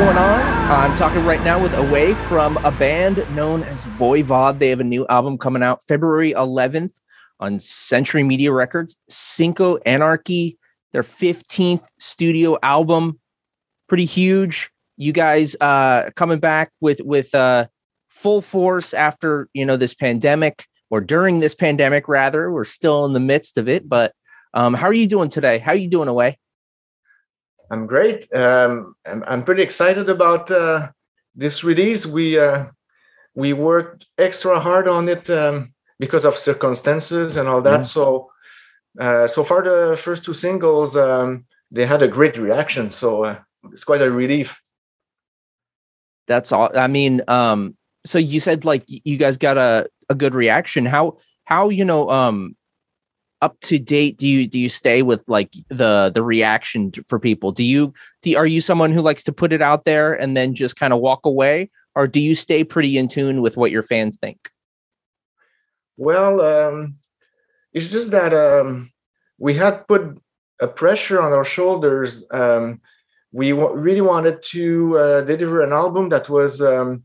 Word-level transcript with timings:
Going 0.00 0.16
on? 0.16 0.40
I'm 0.70 0.96
talking 0.96 1.22
right 1.26 1.44
now 1.44 1.62
with 1.62 1.74
Away 1.74 2.14
from 2.14 2.56
a 2.64 2.70
band 2.70 3.18
known 3.36 3.62
as 3.64 3.84
Voivod. 3.84 4.58
They 4.58 4.70
have 4.70 4.80
a 4.80 4.84
new 4.84 5.06
album 5.08 5.36
coming 5.36 5.62
out 5.62 5.82
February 5.82 6.32
11th 6.32 6.94
on 7.38 7.60
Century 7.60 8.22
Media 8.22 8.50
Records, 8.50 8.96
Synchro 9.10 9.78
Anarchy, 9.84 10.56
their 10.94 11.02
15th 11.02 11.86
studio 11.98 12.56
album. 12.62 13.20
Pretty 13.90 14.06
huge. 14.06 14.70
You 14.96 15.12
guys 15.12 15.54
uh 15.60 16.08
coming 16.16 16.38
back 16.38 16.72
with 16.80 17.02
with 17.04 17.34
uh 17.34 17.66
full 18.08 18.40
force 18.40 18.94
after, 18.94 19.50
you 19.52 19.66
know, 19.66 19.76
this 19.76 19.92
pandemic 19.92 20.64
or 20.88 21.02
during 21.02 21.40
this 21.40 21.54
pandemic 21.54 22.08
rather. 22.08 22.50
We're 22.50 22.64
still 22.64 23.04
in 23.04 23.12
the 23.12 23.20
midst 23.20 23.58
of 23.58 23.68
it, 23.68 23.86
but 23.86 24.14
um 24.54 24.72
how 24.72 24.86
are 24.86 24.94
you 24.94 25.06
doing 25.06 25.28
today? 25.28 25.58
How 25.58 25.72
are 25.72 25.76
you 25.76 25.90
doing 25.90 26.08
away? 26.08 26.38
I'm 27.70 27.86
great. 27.86 28.32
Um, 28.34 28.96
I'm, 29.06 29.24
I'm 29.26 29.44
pretty 29.44 29.62
excited 29.62 30.08
about 30.08 30.50
uh, 30.50 30.90
this 31.34 31.62
release. 31.62 32.04
We 32.04 32.38
uh, 32.38 32.66
we 33.34 33.52
worked 33.52 34.06
extra 34.18 34.58
hard 34.58 34.88
on 34.88 35.08
it 35.08 35.30
um, 35.30 35.72
because 35.98 36.24
of 36.24 36.34
circumstances 36.34 37.36
and 37.36 37.48
all 37.48 37.62
that. 37.62 37.80
Yeah. 37.80 37.82
So 37.82 38.32
uh, 38.98 39.28
so 39.28 39.44
far, 39.44 39.62
the 39.62 39.96
first 39.96 40.24
two 40.24 40.34
singles 40.34 40.96
um, 40.96 41.44
they 41.70 41.86
had 41.86 42.02
a 42.02 42.08
great 42.08 42.36
reaction. 42.36 42.90
So 42.90 43.24
uh, 43.24 43.38
it's 43.72 43.84
quite 43.84 44.02
a 44.02 44.10
relief. 44.10 44.60
That's 46.26 46.52
all. 46.52 46.76
I 46.76 46.86
mean, 46.86 47.22
um, 47.28 47.76
so 48.04 48.18
you 48.18 48.40
said 48.40 48.64
like 48.64 48.84
you 48.86 49.16
guys 49.16 49.36
got 49.36 49.58
a, 49.58 49.88
a 50.08 50.14
good 50.14 50.34
reaction. 50.34 50.86
How 50.86 51.18
how 51.44 51.68
you 51.68 51.84
know 51.84 52.10
um 52.10 52.56
up 53.42 53.58
to 53.60 53.78
date 53.78 54.18
do 54.18 54.28
you 54.28 54.46
do 54.46 54.58
you 54.58 54.68
stay 54.68 55.02
with 55.02 55.22
like 55.26 55.52
the 55.68 56.10
the 56.12 56.22
reaction 56.22 56.92
for 57.06 57.18
people? 57.18 57.52
Do 57.52 57.64
you 57.64 57.92
do 58.22 58.36
are 58.36 58.46
you 58.46 58.60
someone 58.60 58.92
who 58.92 59.00
likes 59.00 59.24
to 59.24 59.32
put 59.32 59.52
it 59.52 59.62
out 59.62 59.84
there 59.84 60.14
and 60.14 60.36
then 60.36 60.54
just 60.54 60.76
kind 60.76 60.92
of 60.92 61.00
walk 61.00 61.24
away, 61.24 61.70
or 61.94 62.06
do 62.06 62.20
you 62.20 62.34
stay 62.34 62.64
pretty 62.64 62.98
in 62.98 63.08
tune 63.08 63.40
with 63.42 63.56
what 63.56 63.70
your 63.70 63.82
fans 63.82 64.16
think? 64.16 64.50
Well, 65.96 66.40
um, 66.40 66.96
it's 67.72 67.88
just 67.88 68.10
that 68.10 68.32
um, 68.32 68.90
we 69.38 69.54
had 69.54 69.86
put 69.86 70.18
a 70.60 70.68
pressure 70.68 71.20
on 71.20 71.32
our 71.32 71.44
shoulders. 71.44 72.24
Um, 72.30 72.80
we 73.32 73.50
w- 73.50 73.74
really 73.74 74.00
wanted 74.00 74.42
to 74.44 74.98
uh, 74.98 75.20
deliver 75.22 75.62
an 75.62 75.72
album 75.72 76.08
that 76.08 76.28
was 76.28 76.60
um, 76.60 77.04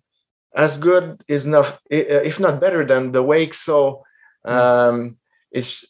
as 0.55 0.77
good, 0.77 1.21
is 1.27 1.45
enough, 1.45 1.79
if 1.89 2.39
not 2.39 2.59
better 2.59 2.85
than 2.85 3.11
the 3.11 3.21
Wake. 3.21 3.53
So 3.53 4.03
um, 4.45 5.17
it's 5.51 5.85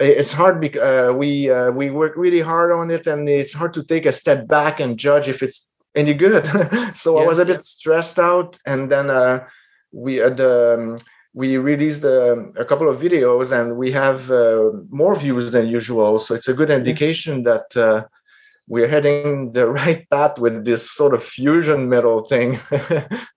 it's 0.00 0.32
hard 0.32 0.60
because 0.60 1.10
uh, 1.10 1.14
we 1.14 1.50
uh, 1.50 1.70
we 1.70 1.90
work 1.90 2.14
really 2.16 2.40
hard 2.40 2.72
on 2.72 2.90
it, 2.90 3.06
and 3.06 3.28
it's 3.28 3.54
hard 3.54 3.74
to 3.74 3.84
take 3.84 4.06
a 4.06 4.12
step 4.12 4.46
back 4.46 4.80
and 4.80 4.98
judge 4.98 5.28
if 5.28 5.42
it's 5.42 5.68
any 5.94 6.14
good. 6.14 6.44
so 6.94 7.18
I 7.18 7.26
was 7.26 7.38
a 7.38 7.44
bit 7.44 7.56
yeah. 7.56 7.60
stressed 7.60 8.18
out, 8.18 8.58
and 8.66 8.90
then 8.90 9.10
uh, 9.10 9.46
we 9.92 10.16
had 10.16 10.40
um, 10.40 10.96
we 11.34 11.56
released 11.56 12.04
um, 12.04 12.52
a 12.56 12.64
couple 12.64 12.88
of 12.88 13.00
videos 13.00 13.52
and 13.52 13.76
we 13.76 13.92
have 13.92 14.30
uh, 14.30 14.70
more 14.90 15.14
views 15.14 15.52
than 15.52 15.68
usual 15.68 16.18
so 16.18 16.34
it's 16.34 16.48
a 16.48 16.54
good 16.54 16.70
indication 16.70 17.44
that 17.44 17.76
uh, 17.76 18.02
we're 18.66 18.88
heading 18.88 19.52
the 19.52 19.68
right 19.80 20.08
path 20.10 20.38
with 20.38 20.64
this 20.64 20.90
sort 20.90 21.14
of 21.14 21.22
fusion 21.22 21.88
metal 21.88 22.24
thing 22.24 22.58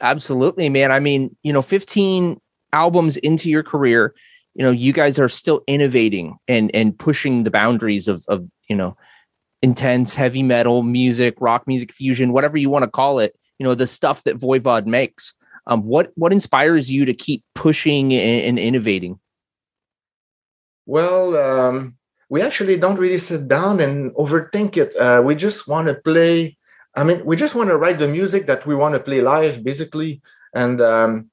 Absolutely, 0.00 0.68
man. 0.68 0.92
I 0.92 0.98
mean, 0.98 1.36
you 1.42 1.52
know, 1.52 1.62
15 1.62 2.40
albums 2.72 3.16
into 3.18 3.50
your 3.50 3.62
career, 3.62 4.14
you 4.54 4.64
know, 4.64 4.70
you 4.70 4.92
guys 4.92 5.18
are 5.18 5.28
still 5.28 5.62
innovating 5.66 6.36
and 6.48 6.70
and 6.74 6.98
pushing 6.98 7.44
the 7.44 7.50
boundaries 7.50 8.08
of 8.08 8.24
of, 8.28 8.46
you 8.68 8.76
know, 8.76 8.96
intense 9.62 10.14
heavy 10.14 10.42
metal 10.42 10.82
music, 10.82 11.34
rock 11.40 11.66
music 11.66 11.92
fusion, 11.92 12.32
whatever 12.32 12.56
you 12.56 12.70
want 12.70 12.84
to 12.84 12.90
call 12.90 13.18
it, 13.18 13.36
you 13.58 13.64
know, 13.64 13.74
the 13.74 13.86
stuff 13.86 14.24
that 14.24 14.38
Voivod 14.38 14.86
makes. 14.86 15.34
Um 15.66 15.82
what 15.82 16.10
what 16.14 16.32
inspires 16.32 16.90
you 16.90 17.04
to 17.04 17.14
keep 17.14 17.44
pushing 17.54 18.12
and, 18.12 18.44
and 18.44 18.58
innovating? 18.58 19.18
well 20.90 21.36
um, 21.36 21.94
we 22.28 22.42
actually 22.42 22.76
don't 22.76 22.98
really 22.98 23.18
sit 23.18 23.46
down 23.46 23.78
and 23.80 24.12
overthink 24.14 24.76
it 24.76 24.94
uh, 24.96 25.22
we 25.24 25.34
just 25.36 25.68
want 25.68 25.86
to 25.86 25.94
play 25.94 26.56
i 26.96 27.04
mean 27.04 27.24
we 27.24 27.36
just 27.36 27.54
want 27.54 27.68
to 27.70 27.76
write 27.76 27.98
the 28.00 28.08
music 28.08 28.46
that 28.46 28.66
we 28.66 28.74
want 28.74 28.94
to 28.94 29.00
play 29.00 29.20
live 29.20 29.62
basically 29.62 30.20
and 30.54 30.80
um, 30.80 31.29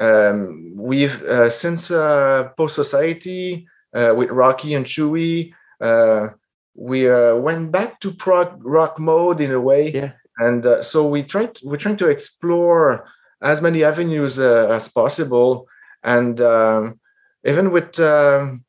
um, 0.00 0.72
we've 0.76 1.22
uh, 1.22 1.48
since 1.50 1.90
uh, 1.90 2.48
post 2.56 2.74
society 2.74 3.66
uh, 3.94 4.12
with 4.16 4.30
rocky 4.30 4.74
and 4.74 4.86
chewy 4.86 5.52
uh, 5.80 6.28
we 6.74 7.08
uh, 7.08 7.34
went 7.36 7.70
back 7.70 8.00
to 8.00 8.12
prog 8.12 8.58
rock 8.64 8.98
mode 8.98 9.40
in 9.40 9.52
a 9.52 9.60
way 9.60 9.90
Yeah. 9.90 10.12
and 10.38 10.66
uh, 10.66 10.82
so 10.82 11.06
we 11.06 11.22
tried 11.22 11.58
we're 11.62 11.76
trying 11.76 11.96
to 11.98 12.08
explore 12.08 13.06
as 13.42 13.60
many 13.60 13.84
avenues 13.84 14.38
uh, 14.38 14.66
as 14.70 14.88
possible 14.88 15.68
and 16.02 16.40
um, 16.40 16.98
even 17.46 17.70
with 17.70 17.98
um, 18.00 18.64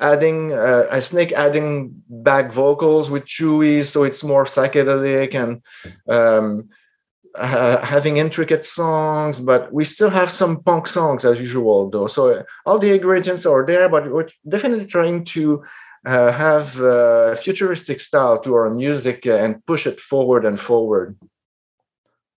adding 0.00 0.52
uh, 0.52 0.86
a 0.90 1.00
snake 1.02 1.32
adding 1.32 1.92
back 2.08 2.52
vocals 2.52 3.10
with 3.10 3.24
chewy 3.26 3.84
so 3.84 4.04
it's 4.04 4.24
more 4.24 4.44
psychedelic 4.44 5.34
and 5.34 5.62
um, 6.08 6.68
uh, 7.40 7.84
having 7.84 8.16
intricate 8.18 8.64
songs 8.66 9.40
but 9.40 9.72
we 9.72 9.84
still 9.84 10.10
have 10.10 10.30
some 10.30 10.62
punk 10.62 10.86
songs 10.86 11.24
as 11.24 11.40
usual 11.40 11.90
though 11.90 12.06
so 12.06 12.30
uh, 12.32 12.42
all 12.66 12.78
the 12.78 12.92
ingredients 12.94 13.46
are 13.46 13.64
there 13.66 13.88
but 13.88 14.10
we're 14.12 14.28
definitely 14.48 14.86
trying 14.86 15.24
to 15.24 15.62
uh, 16.06 16.32
have 16.32 16.80
a 16.80 17.36
futuristic 17.36 18.00
style 18.00 18.40
to 18.40 18.54
our 18.54 18.70
music 18.70 19.26
and 19.26 19.64
push 19.66 19.86
it 19.86 20.00
forward 20.00 20.44
and 20.44 20.60
forward 20.60 21.16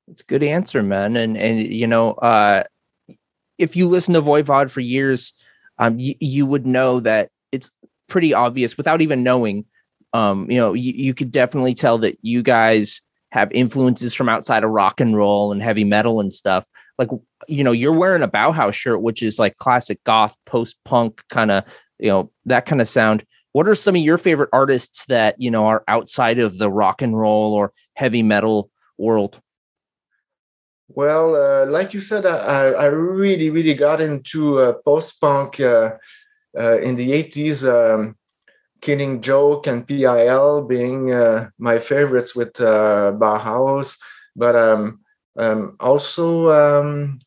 It's 0.07 0.21
a 0.21 0.25
good 0.25 0.43
answer, 0.43 0.83
man. 0.83 1.15
And 1.15 1.37
and 1.37 1.61
you 1.61 1.87
know, 1.87 2.13
uh 2.13 2.63
if 3.57 3.75
you 3.75 3.87
listen 3.87 4.13
to 4.15 4.21
Voivod 4.21 4.71
for 4.71 4.81
years, 4.81 5.33
um 5.79 5.99
you, 5.99 6.15
you 6.19 6.45
would 6.45 6.65
know 6.65 6.99
that 7.01 7.29
it's 7.51 7.71
pretty 8.07 8.33
obvious 8.33 8.77
without 8.77 9.01
even 9.01 9.23
knowing. 9.23 9.65
Um, 10.13 10.51
you 10.51 10.57
know, 10.57 10.73
you, 10.73 10.93
you 10.93 11.13
could 11.13 11.31
definitely 11.31 11.73
tell 11.73 11.99
that 11.99 12.17
you 12.21 12.43
guys 12.43 13.02
have 13.33 13.51
influences 13.51 14.13
from 14.13 14.29
outside 14.29 14.63
of 14.63 14.69
rock 14.69 15.01
and 15.01 15.17
roll 15.17 15.51
and 15.51 15.59
heavy 15.59 15.83
metal 15.83 16.19
and 16.19 16.31
stuff. 16.31 16.67
Like, 16.99 17.09
you 17.47 17.63
know, 17.63 17.71
you're 17.71 17.91
wearing 17.91 18.21
a 18.21 18.27
Bauhaus 18.27 18.75
shirt, 18.75 19.01
which 19.01 19.23
is 19.23 19.39
like 19.39 19.57
classic 19.57 20.03
goth, 20.03 20.37
post 20.45 20.77
punk 20.85 21.23
kind 21.31 21.49
of, 21.49 21.63
you 21.97 22.09
know, 22.09 22.31
that 22.45 22.67
kind 22.67 22.79
of 22.79 22.87
sound. 22.87 23.25
What 23.51 23.67
are 23.67 23.73
some 23.73 23.95
of 23.95 24.01
your 24.03 24.19
favorite 24.19 24.51
artists 24.53 25.07
that, 25.07 25.41
you 25.41 25.49
know, 25.49 25.65
are 25.65 25.83
outside 25.87 26.37
of 26.37 26.59
the 26.59 26.69
rock 26.69 27.01
and 27.01 27.19
roll 27.19 27.55
or 27.55 27.73
heavy 27.95 28.21
metal 28.21 28.69
world? 28.99 29.41
Well, 30.89 31.35
uh, 31.35 31.65
like 31.71 31.95
you 31.95 32.01
said, 32.01 32.27
I, 32.27 32.67
I 32.67 32.85
really, 32.85 33.49
really 33.49 33.73
got 33.73 33.99
into 33.99 34.59
uh, 34.59 34.73
post 34.85 35.19
punk 35.19 35.59
uh, 35.59 35.93
uh, 36.55 36.79
in 36.81 36.95
the 36.95 37.09
80s. 37.09 37.63
Um, 37.67 38.15
Killing 38.83 39.21
Joke 39.21 39.67
and 39.67 39.87
PIL 39.87 40.63
being 40.63 41.13
uh, 41.13 41.49
my 41.57 41.79
favorites 41.79 42.35
with 42.35 42.59
uh, 42.59 43.13
Bauhaus, 43.15 43.97
but 44.35 44.57
um, 44.57 44.99
um, 45.39 45.77
also 45.79 46.51
um, 46.51 47.17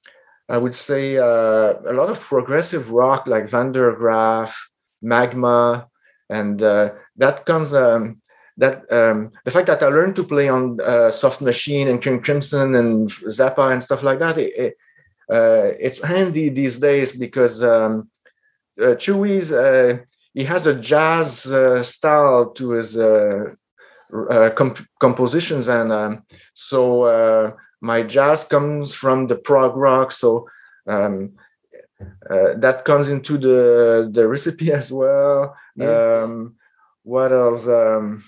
I 0.51 0.59
would 0.59 0.75
say 0.75 1.17
uh, 1.17 1.73
a 1.89 1.95
lot 1.95 2.11
of 2.11 2.21
progressive 2.21 2.91
rock 2.91 3.27
like 3.27 3.51
Van 3.51 3.73
der 3.73 3.97
Graaf, 3.97 4.69
Magma, 5.01 5.89
and 6.29 6.63
uh, 6.63 6.91
that 7.17 7.47
comes 7.47 7.73
um, 7.73 8.21
that 8.59 8.85
um, 8.93 9.33
the 9.47 9.51
fact 9.51 9.69
that 9.69 9.83
I 9.83 9.89
learned 9.89 10.17
to 10.17 10.25
play 10.25 10.51
on 10.51 10.79
uh, 10.83 11.11
Soft 11.11 11.41
Machine 11.41 11.89
and 11.89 12.03
King 12.03 12.21
Crimson 12.21 12.75
and 12.75 13.09
Zappa 13.09 13.73
and 13.73 13.83
stuff 13.83 14.03
like 14.03 14.19
that. 14.19 14.37
It, 14.37 14.53
it, 14.59 14.75
uh, 15.33 15.73
it's 15.81 16.05
handy 16.05 16.51
these 16.51 16.79
days 16.79 17.17
because 17.17 17.63
um, 17.63 18.11
he 20.37 20.45
has 20.45 20.67
a 20.67 20.79
jazz 20.79 21.47
uh, 21.51 21.83
style 21.83 22.51
to 22.51 22.73
his 22.73 22.99
uh, 22.99 23.47
uh, 24.31 24.51
comp- 24.51 24.87
compositions, 25.01 25.67
and 25.67 25.91
um, 25.91 26.25
so 26.53 27.05
uh, 27.05 27.53
my 27.81 28.03
jazz 28.03 28.45
comes 28.45 28.95
from 28.95 29.27
the 29.29 29.37
prog 29.37 29.75
rock. 29.77 30.13
So 30.13 30.47
um, 30.87 31.33
uh, 32.29 32.53
that 32.59 32.85
comes 32.85 33.09
into 33.09 33.39
the 33.39 34.11
the 34.13 34.29
recipe 34.29 34.71
as 34.81 34.93
well. 34.93 35.57
Yeah. 35.75 36.23
Um, 36.23 36.57
what 37.03 37.33
else? 37.33 37.67
Um, 37.67 38.23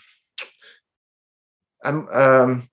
I'm 1.84 2.08
um, 2.08 2.67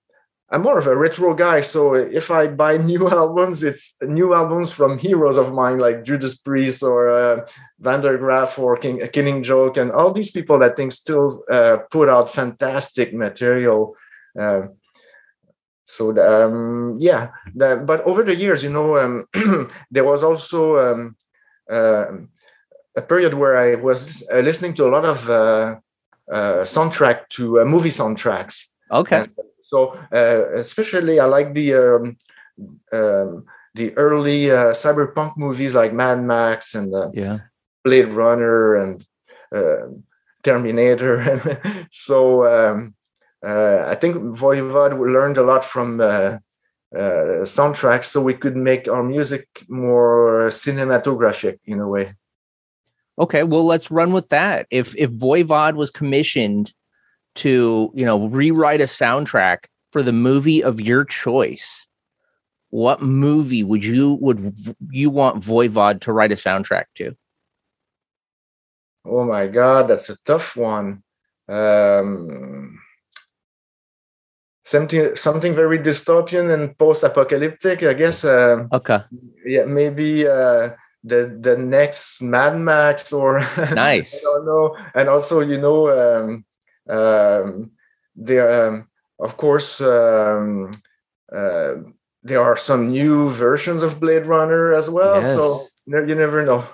I'm 0.50 0.62
more 0.62 0.78
of 0.78 0.86
a 0.86 0.96
retro 0.96 1.34
guy, 1.34 1.60
so 1.60 1.94
if 1.94 2.30
I 2.30 2.46
buy 2.46 2.76
new 2.92 3.08
albums, 3.08 3.64
it's 3.64 3.96
new 4.02 4.32
albums 4.32 4.70
from 4.70 4.98
heroes 4.98 5.36
of 5.36 5.52
mine 5.52 5.78
like 5.78 6.04
Judas 6.04 6.36
Priest 6.36 6.82
or 6.82 7.10
uh, 7.10 7.46
Van 7.80 8.00
der 8.00 8.16
Graaf 8.18 8.58
or 8.58 8.76
King, 8.76 9.00
Killing 9.12 9.42
Joke, 9.42 9.76
and 9.76 9.90
all 9.90 10.12
these 10.12 10.30
people 10.30 10.58
that 10.60 10.76
think 10.76 10.92
still 10.92 11.42
uh, 11.50 11.78
put 11.90 12.08
out 12.08 12.32
fantastic 12.32 13.12
material. 13.12 13.96
Uh, 14.38 14.68
so 15.84 16.10
um, 16.10 16.96
yeah, 17.00 17.30
the, 17.54 17.82
but 17.84 18.02
over 18.02 18.22
the 18.22 18.34
years, 18.34 18.62
you 18.62 18.70
know, 18.70 18.98
um, 18.98 19.26
there 19.90 20.04
was 20.04 20.22
also 20.22 20.78
um, 20.78 21.16
uh, 21.70 22.06
a 22.96 23.02
period 23.02 23.34
where 23.34 23.56
I 23.56 23.74
was 23.74 24.26
uh, 24.32 24.40
listening 24.40 24.74
to 24.74 24.86
a 24.86 24.90
lot 24.90 25.04
of 25.04 25.28
uh, 25.28 25.76
soundtrack 26.62 27.28
to 27.30 27.64
movie 27.64 27.90
soundtracks. 27.90 28.66
Okay. 28.92 29.16
And, 29.16 29.30
so 29.66 29.98
uh, 30.12 30.54
especially, 30.54 31.18
I 31.18 31.24
like 31.24 31.52
the 31.52 31.74
um, 31.74 32.16
um, 32.92 33.44
the 33.74 33.92
early 33.96 34.48
uh, 34.48 34.72
cyberpunk 34.72 35.36
movies 35.36 35.74
like 35.74 35.92
Mad 35.92 36.22
Max 36.22 36.76
and 36.76 36.94
uh, 36.94 37.10
yeah. 37.12 37.38
Blade 37.82 38.10
Runner 38.10 38.76
and 38.76 39.04
Terminator. 40.44 41.86
so 41.90 42.46
um, 42.46 42.94
I 43.42 43.96
think 43.96 44.16
Voivod 44.38 44.92
learned 45.00 45.36
a 45.36 45.42
lot 45.42 45.64
from 45.64 46.00
uh, 46.00 46.38
soundtracks 46.94 48.04
so 48.04 48.22
we 48.22 48.34
could 48.34 48.56
make 48.56 48.86
our 48.86 49.02
music 49.02 49.48
more 49.68 50.46
cinematographic 50.50 51.58
in 51.64 51.80
a 51.80 51.88
way. 51.88 52.14
Okay, 53.18 53.42
well, 53.42 53.66
let's 53.66 53.90
run 53.90 54.12
with 54.12 54.28
that. 54.28 54.68
If 54.70 54.94
if 54.96 55.10
Voivod 55.10 55.74
was 55.74 55.90
commissioned 55.90 56.72
to 57.36 57.90
you 57.94 58.04
know 58.04 58.26
rewrite 58.26 58.80
a 58.80 58.84
soundtrack 58.84 59.66
for 59.92 60.02
the 60.02 60.12
movie 60.12 60.62
of 60.62 60.80
your 60.80 61.04
choice 61.04 61.86
what 62.70 63.00
movie 63.00 63.62
would 63.62 63.84
you 63.84 64.18
would 64.20 64.54
you 64.90 65.10
want 65.10 65.42
voivod 65.42 66.00
to 66.02 66.12
write 66.12 66.32
a 66.32 66.36
soundtrack 66.36 66.86
to? 66.96 67.16
Oh 69.04 69.24
my 69.24 69.46
god 69.46 69.88
that's 69.88 70.10
a 70.10 70.16
tough 70.24 70.56
one. 70.56 71.02
Um 71.48 72.78
something 74.64 75.14
something 75.14 75.54
very 75.54 75.78
dystopian 75.78 76.52
and 76.52 76.76
post-apocalyptic 76.76 77.84
i 77.84 77.94
guess 77.94 78.24
uh, 78.24 78.66
okay. 78.72 78.98
yeah 79.44 79.64
maybe 79.64 80.26
uh 80.26 80.70
the 81.04 81.38
the 81.40 81.56
next 81.56 82.20
mad 82.20 82.58
max 82.58 83.12
or 83.12 83.38
nice. 83.74 84.12
i 84.12 84.18
don't 84.24 84.44
know. 84.44 84.76
And 84.92 85.08
also 85.08 85.38
you 85.40 85.60
know 85.60 85.88
um 85.88 86.44
um, 86.88 87.70
there, 88.14 88.68
um, 88.68 88.88
of 89.18 89.36
course, 89.36 89.80
um, 89.80 90.70
uh, 91.34 91.74
there 92.22 92.42
are 92.42 92.56
some 92.56 92.90
new 92.90 93.30
versions 93.30 93.82
of 93.82 94.00
Blade 94.00 94.26
Runner 94.26 94.74
as 94.74 94.90
well. 94.90 95.16
Yes. 95.16 95.34
So 95.34 95.66
you 95.86 96.14
never 96.14 96.44
know. 96.44 96.64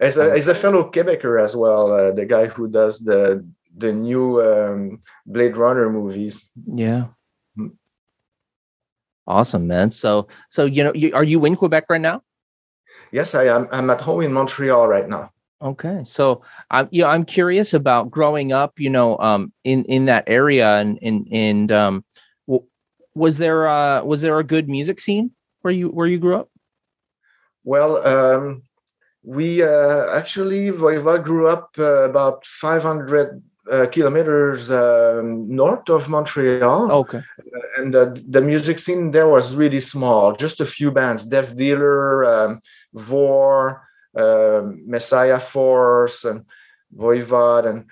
As 0.00 0.16
a, 0.16 0.30
as 0.30 0.46
a 0.46 0.54
fellow 0.54 0.90
Quebecer 0.90 1.42
as 1.42 1.56
well, 1.56 1.92
uh, 1.92 2.12
the 2.12 2.24
guy 2.24 2.46
who 2.46 2.68
does 2.68 3.00
the 3.00 3.44
the 3.76 3.92
new 3.92 4.40
um, 4.42 5.02
Blade 5.26 5.56
Runner 5.56 5.90
movies. 5.90 6.50
Yeah. 6.66 7.06
Mm. 7.58 7.72
Awesome, 9.26 9.66
man. 9.66 9.90
So, 9.90 10.28
so 10.48 10.64
you 10.64 10.84
know, 10.84 10.92
you, 10.94 11.14
are 11.14 11.24
you 11.24 11.44
in 11.44 11.56
Quebec 11.56 11.84
right 11.88 12.00
now? 12.00 12.22
Yes, 13.12 13.34
I 13.34 13.44
am. 13.44 13.68
I'm 13.72 13.90
at 13.90 14.00
home 14.00 14.22
in 14.22 14.32
Montreal 14.32 14.88
right 14.88 15.08
now. 15.08 15.32
Okay, 15.60 16.02
so 16.04 16.42
I'm 16.70 16.88
you 16.92 17.02
know 17.02 17.08
I'm 17.08 17.24
curious 17.24 17.74
about 17.74 18.10
growing 18.10 18.52
up, 18.52 18.78
you 18.78 18.90
know, 18.90 19.18
um, 19.18 19.52
in 19.64 19.84
in 19.86 20.06
that 20.06 20.24
area, 20.28 20.76
and 20.76 20.98
and 21.02 21.26
and 21.32 21.72
um, 21.72 22.04
was 23.14 23.38
there 23.38 23.68
uh 23.68 24.02
was 24.04 24.22
there 24.22 24.38
a 24.38 24.44
good 24.44 24.68
music 24.68 25.00
scene 25.00 25.32
where 25.62 25.74
you 25.74 25.88
where 25.88 26.06
you 26.06 26.18
grew 26.18 26.36
up? 26.36 26.48
Well, 27.64 28.06
um, 28.06 28.62
we 29.22 29.62
uh, 29.62 30.14
actually 30.16 30.70
Voivod 30.70 31.24
grew 31.24 31.48
up 31.48 31.70
uh, 31.78 32.08
about 32.08 32.46
500 32.46 33.42
uh, 33.70 33.86
kilometers 33.86 34.70
uh, 34.70 35.20
north 35.24 35.90
of 35.90 36.08
Montreal. 36.08 36.90
Okay. 36.90 37.20
And 37.76 37.94
uh, 37.94 38.14
the 38.26 38.40
music 38.40 38.78
scene 38.78 39.10
there 39.10 39.28
was 39.28 39.54
really 39.54 39.80
small, 39.80 40.34
just 40.34 40.60
a 40.60 40.66
few 40.66 40.90
bands, 40.90 41.26
Deaf 41.26 41.54
Dealer, 41.54 42.24
um, 42.24 42.60
Vor, 42.94 43.87
Messiah 44.86 45.40
Force 45.40 46.24
and 46.24 46.44
Voivod, 46.96 47.66
and 47.68 47.84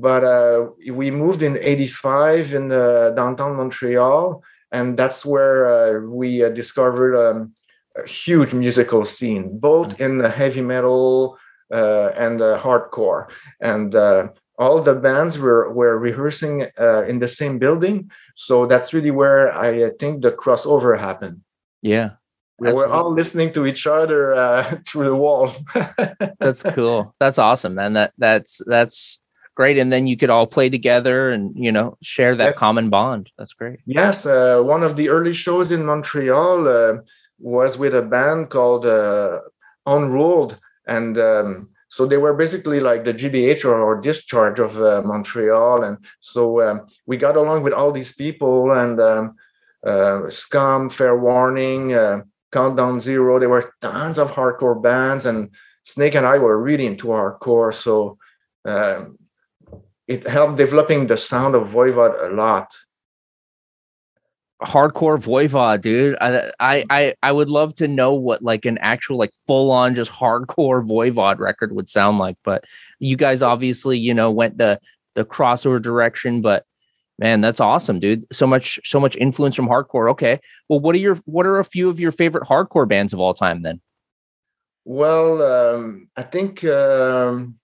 but 0.00 0.24
uh, 0.24 0.68
we 0.92 1.10
moved 1.10 1.42
in 1.42 1.58
'85 1.60 2.54
in 2.54 2.72
uh, 2.72 3.10
downtown 3.10 3.56
Montreal, 3.56 4.42
and 4.70 4.96
that's 4.96 5.26
where 5.26 5.66
uh, 5.66 6.00
we 6.00 6.44
uh, 6.44 6.50
discovered 6.50 7.16
um, 7.16 7.54
a 7.96 8.08
huge 8.08 8.54
musical 8.54 9.04
scene, 9.04 9.58
both 9.58 9.88
mm. 9.88 10.00
in 10.00 10.18
the 10.18 10.28
heavy 10.28 10.62
metal 10.62 11.38
uh, 11.72 12.10
and 12.16 12.40
hardcore, 12.40 13.26
and 13.60 13.94
all 14.58 14.80
the 14.80 14.94
bands 14.94 15.38
were 15.38 15.72
were 15.72 15.98
rehearsing 15.98 16.66
in 17.08 17.18
the 17.18 17.28
same 17.28 17.58
building. 17.58 18.10
So 18.36 18.66
that's 18.66 18.94
really 18.94 19.10
where 19.10 19.52
I 19.52 19.90
think 19.98 20.22
the 20.22 20.30
crossover 20.30 20.98
happened. 20.98 21.40
Yeah, 21.82 22.10
we're 22.58 22.86
all 22.86 23.12
listening 23.12 23.52
to 23.52 23.66
each 23.66 23.86
other 23.86 24.34
uh, 24.34 24.78
through 24.86 25.04
the 25.04 25.14
walls. 25.14 25.62
that's 26.38 26.62
cool. 26.62 27.14
That's 27.20 27.38
awesome, 27.38 27.74
man. 27.74 27.94
That 27.94 28.12
that's 28.18 28.60
that's 28.66 29.20
great. 29.54 29.78
And 29.78 29.92
then 29.92 30.06
you 30.06 30.16
could 30.16 30.30
all 30.30 30.46
play 30.46 30.68
together 30.68 31.30
and 31.30 31.52
you 31.56 31.70
know 31.70 31.96
share 32.02 32.34
that 32.36 32.44
yes. 32.46 32.56
common 32.56 32.90
bond. 32.90 33.30
That's 33.38 33.52
great. 33.52 33.80
Yes, 33.86 34.26
uh, 34.26 34.60
one 34.62 34.82
of 34.82 34.96
the 34.96 35.08
early 35.08 35.34
shows 35.34 35.72
in 35.72 35.84
Montreal 35.84 36.68
uh, 36.68 36.98
was 37.38 37.78
with 37.78 37.94
a 37.94 38.02
band 38.02 38.50
called 38.50 38.86
uh, 38.86 39.40
Unruled, 39.86 40.58
and 40.86 41.18
um, 41.18 41.68
so 41.88 42.06
they 42.06 42.16
were 42.16 42.34
basically 42.34 42.80
like 42.80 43.04
the 43.04 43.14
GBH 43.14 43.64
or, 43.64 43.80
or 43.80 44.00
discharge 44.00 44.58
of 44.58 44.80
uh, 44.80 45.02
Montreal, 45.04 45.84
and 45.84 45.98
so 46.20 46.62
um, 46.62 46.86
we 47.04 47.16
got 47.16 47.36
along 47.36 47.62
with 47.62 47.72
all 47.72 47.92
these 47.92 48.14
people 48.14 48.72
and. 48.72 49.00
Um, 49.00 49.36
uh, 49.86 50.28
Scum, 50.30 50.90
Fair 50.90 51.16
Warning, 51.16 51.94
uh, 51.94 52.22
Countdown 52.56 53.00
Zero. 53.00 53.38
There 53.38 53.48
were 53.50 53.72
tons 53.82 54.18
of 54.18 54.32
hardcore 54.32 54.80
bands, 54.80 55.26
and 55.26 55.50
Snake 55.84 56.14
and 56.14 56.26
I 56.26 56.38
were 56.38 56.60
really 56.60 56.86
into 56.86 57.08
hardcore. 57.08 57.74
So 57.74 58.18
um, 58.64 59.18
it 60.08 60.26
helped 60.26 60.56
developing 60.56 61.06
the 61.06 61.16
sound 61.16 61.54
of 61.54 61.68
Voivod 61.68 62.12
a 62.30 62.34
lot. 62.34 62.68
hardcore 64.62 65.18
voivod 65.20 65.82
dude 65.82 66.16
I, 66.18 66.50
I 66.58 66.84
i 66.88 67.14
i 67.22 67.30
would 67.30 67.50
love 67.50 67.74
to 67.74 67.86
know 67.86 68.14
what 68.14 68.40
like 68.42 68.64
an 68.64 68.78
actual 68.78 69.18
like 69.18 69.32
full 69.46 69.70
on 69.70 69.94
just 69.94 70.10
hardcore 70.10 70.82
voivod 70.82 71.38
record 71.38 71.72
would 71.72 71.90
sound 71.90 72.16
like 72.16 72.38
but 72.42 72.64
you 72.98 73.16
guys 73.16 73.42
obviously 73.42 73.98
you 73.98 74.14
know 74.14 74.30
went 74.30 74.56
the 74.56 74.80
the 75.14 75.26
crossover 75.26 75.80
direction 75.80 76.40
but 76.40 76.64
man 77.18 77.40
that's 77.40 77.60
awesome 77.60 77.98
dude. 78.00 78.26
So 78.32 78.46
much 78.46 78.78
so 78.84 79.00
much 79.00 79.16
influence 79.16 79.56
from 79.56 79.68
hardcore. 79.68 80.10
Okay. 80.10 80.40
Well 80.68 80.80
what 80.80 80.94
are 80.94 80.98
your 80.98 81.16
what 81.24 81.46
are 81.46 81.58
a 81.58 81.64
few 81.64 81.88
of 81.88 81.98
your 82.00 82.12
favorite 82.12 82.44
hardcore 82.44 82.88
bands 82.88 83.12
of 83.12 83.20
all 83.20 83.34
time 83.34 83.62
then? 83.62 83.80
Well 84.84 85.42
um 85.42 86.08
i 86.16 86.22
think 86.22 86.62
um, 86.64 87.58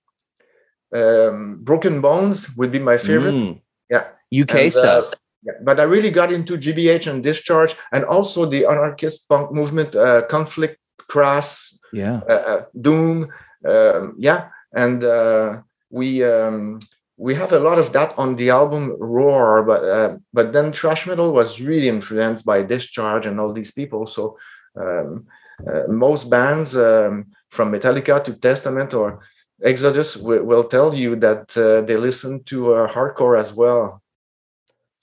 um 0.94 1.58
broken 1.62 2.00
bones 2.00 2.54
would 2.56 2.72
be 2.72 2.78
my 2.78 2.98
favorite. 2.98 3.34
Mm, 3.34 3.60
yeah. 3.90 4.08
Uk 4.42 4.54
And, 4.54 4.66
uh, 4.74 5.00
stuff. 5.00 5.14
Yeah, 5.44 5.54
but 5.62 5.80
I 5.80 5.82
really 5.82 6.10
got 6.10 6.32
into 6.32 6.56
GBH 6.56 7.08
and 7.08 7.22
Discharge, 7.22 7.74
and 7.92 8.04
also 8.04 8.46
the 8.46 8.64
anarchist 8.64 9.28
punk 9.28 9.50
movement, 9.50 9.94
uh, 9.96 10.22
Conflict, 10.28 10.78
Crass, 11.08 11.76
yeah. 11.92 12.20
uh, 12.28 12.32
uh, 12.32 12.64
Doom. 12.80 13.28
Um, 13.66 14.14
yeah, 14.18 14.50
and 14.72 15.02
uh, 15.02 15.60
we 15.90 16.22
um, 16.22 16.78
we 17.22 17.36
have 17.36 17.52
a 17.52 17.60
lot 17.60 17.78
of 17.78 17.92
that 17.92 18.12
on 18.18 18.34
the 18.34 18.50
album 18.50 18.96
Roar, 18.98 19.62
but 19.62 19.82
uh, 19.84 20.16
but 20.32 20.52
then 20.52 20.72
thrash 20.72 21.06
metal 21.06 21.32
was 21.32 21.60
really 21.60 21.88
influenced 21.88 22.44
by 22.44 22.62
Discharge 22.62 23.26
and 23.26 23.38
all 23.38 23.52
these 23.52 23.70
people. 23.70 24.08
So 24.08 24.36
um, 24.82 25.26
uh, 25.68 25.84
most 25.88 26.28
bands 26.28 26.74
um, 26.74 27.26
from 27.50 27.70
Metallica 27.70 28.24
to 28.24 28.32
Testament 28.34 28.92
or 28.92 29.20
Exodus 29.62 30.16
will, 30.16 30.64
tell 30.64 30.92
you 30.92 31.14
that 31.16 31.56
uh, 31.56 31.82
they 31.86 31.96
listen 31.96 32.42
to 32.44 32.74
uh, 32.74 32.92
hardcore 32.92 33.38
as 33.38 33.50
well. 33.62 33.84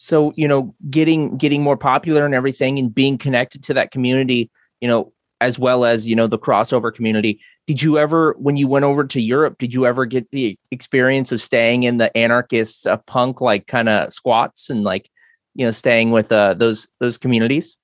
so 0.10 0.18
you 0.42 0.48
know 0.52 0.62
getting 0.98 1.22
getting 1.44 1.62
more 1.68 1.80
popular 1.92 2.24
and 2.26 2.36
everything 2.40 2.74
and 2.80 2.96
being 3.02 3.18
connected 3.26 3.60
to 3.68 3.74
that 3.78 3.92
community 3.96 4.42
you 4.84 4.90
know 4.92 5.02
as 5.42 5.58
well 5.58 5.86
as 5.86 6.08
you 6.08 6.16
know 6.16 6.28
the 6.28 6.40
crossover 6.40 6.94
community 6.94 7.40
did 7.68 7.82
you 7.82 7.98
ever 7.98 8.36
when 8.40 8.58
you 8.58 8.68
went 8.68 8.86
over 8.86 9.04
to 9.04 9.22
europe 9.22 9.58
did 9.58 9.74
you 9.74 9.86
ever 9.86 10.06
get 10.06 10.30
the 10.32 10.58
experience 10.72 11.32
of 11.32 11.42
staying 11.42 11.84
in 11.84 11.98
the 11.98 12.16
anarchist 12.18 12.88
uh, 12.88 12.98
punk 13.08 13.42
like 13.42 13.68
kind 13.68 13.90
of 13.90 14.12
squats 14.12 14.70
and 14.70 14.84
like 14.84 15.10
you 15.56 15.66
know 15.66 15.72
staying 15.72 16.12
with 16.12 16.32
uh 16.32 16.54
those 16.54 16.88
those 17.00 17.18
communities 17.18 17.78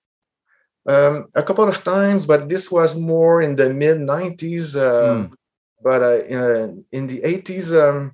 Um, 0.87 1.33
a 1.33 1.41
couple 1.41 1.65
of 1.67 1.83
times, 1.83 2.27
but 2.27 2.47
this 2.47 2.69
was 2.69 2.95
more 2.95 3.41
in 3.41 3.55
the 3.55 3.73
mid 3.73 3.97
90s. 3.97 4.75
Um, 4.77 5.33
But 5.81 6.01
uh, 6.01 6.21
uh, 6.39 6.67
in 6.91 7.07
the 7.07 7.21
80s, 7.25 7.73
um, 7.73 8.13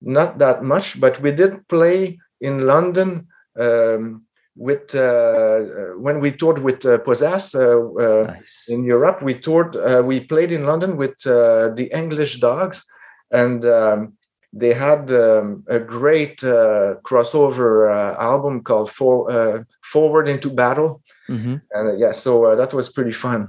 not 0.00 0.38
that 0.38 0.62
much. 0.62 1.00
But 1.00 1.20
we 1.20 1.30
did 1.32 1.66
play 1.68 2.18
in 2.40 2.66
London 2.66 3.26
um, 3.58 4.26
with 4.56 4.94
uh, 4.94 5.00
uh, 5.00 5.98
when 5.98 6.20
we 6.20 6.30
toured 6.30 6.58
with 6.58 6.84
uh, 6.86 6.98
Possess 6.98 7.54
uh, 7.54 7.78
uh, 7.78 8.24
nice 8.28 8.66
in 8.68 8.84
Europe. 8.84 9.22
We 9.22 9.34
toured. 9.34 9.76
Uh, 9.76 10.02
we 10.04 10.20
played 10.20 10.52
in 10.52 10.64
London 10.64 10.96
with 10.96 11.26
uh, 11.26 11.70
the 11.74 11.90
English 11.92 12.40
Dogs, 12.40 12.84
and 13.30 13.64
um, 13.64 14.14
they 14.52 14.72
had 14.72 15.10
um, 15.10 15.64
a 15.68 15.80
great 15.80 16.42
uh, 16.44 16.94
crossover 17.02 17.90
uh, 17.90 18.20
album 18.20 18.62
called 18.62 18.90
For, 18.90 19.30
uh, 19.30 19.64
"Forward 19.82 20.28
into 20.28 20.50
Battle." 20.50 21.02
Mhm. 21.28 21.62
and 21.72 21.98
yeah 21.98 22.12
so 22.12 22.44
uh, 22.44 22.54
that 22.54 22.74
was 22.74 22.90
pretty 22.90 23.12
fun 23.12 23.48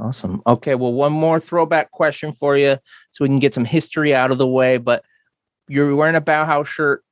Awesome. 0.00 0.40
Okay. 0.46 0.74
Well, 0.74 0.92
one 0.92 1.12
more 1.12 1.38
throwback 1.38 1.90
question 1.90 2.32
for 2.32 2.56
you 2.56 2.78
so 3.10 3.24
we 3.24 3.28
can 3.28 3.38
get 3.38 3.54
some 3.54 3.64
history 3.66 4.14
out 4.14 4.30
of 4.30 4.38
the 4.38 4.46
way. 4.46 4.78
But 4.78 5.04
you're 5.68 5.94
wearing 5.94 6.16
a 6.16 6.20
Bauhaus 6.20 6.66
shirt. 6.66 7.04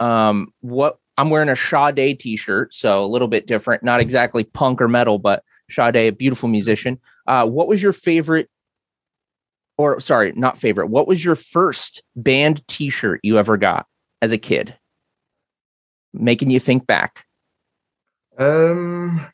Um, 0.00 0.52
what 0.60 0.98
I'm 1.16 1.30
wearing 1.30 1.48
a 1.48 1.56
Sade 1.56 2.18
t 2.18 2.36
shirt. 2.36 2.72
So 2.74 3.04
a 3.04 3.06
little 3.06 3.28
bit 3.28 3.46
different, 3.46 3.82
not 3.82 4.00
exactly 4.00 4.44
punk 4.44 4.80
or 4.80 4.88
metal, 4.88 5.18
but 5.18 5.42
Sade, 5.70 5.96
a 5.96 6.10
beautiful 6.10 6.48
musician. 6.48 6.98
Uh, 7.26 7.46
what 7.46 7.68
was 7.68 7.82
your 7.82 7.92
favorite, 7.92 8.48
or 9.78 10.00
sorry, 10.00 10.32
not 10.34 10.58
favorite, 10.58 10.88
what 10.88 11.06
was 11.08 11.24
your 11.24 11.36
first 11.36 12.02
band 12.16 12.66
t 12.68 12.90
shirt 12.90 13.20
you 13.22 13.38
ever 13.38 13.56
got 13.56 13.86
as 14.22 14.32
a 14.32 14.38
kid? 14.38 14.74
Making 16.12 16.50
you 16.50 16.60
think 16.60 16.86
back. 16.86 17.24
um 18.38 19.26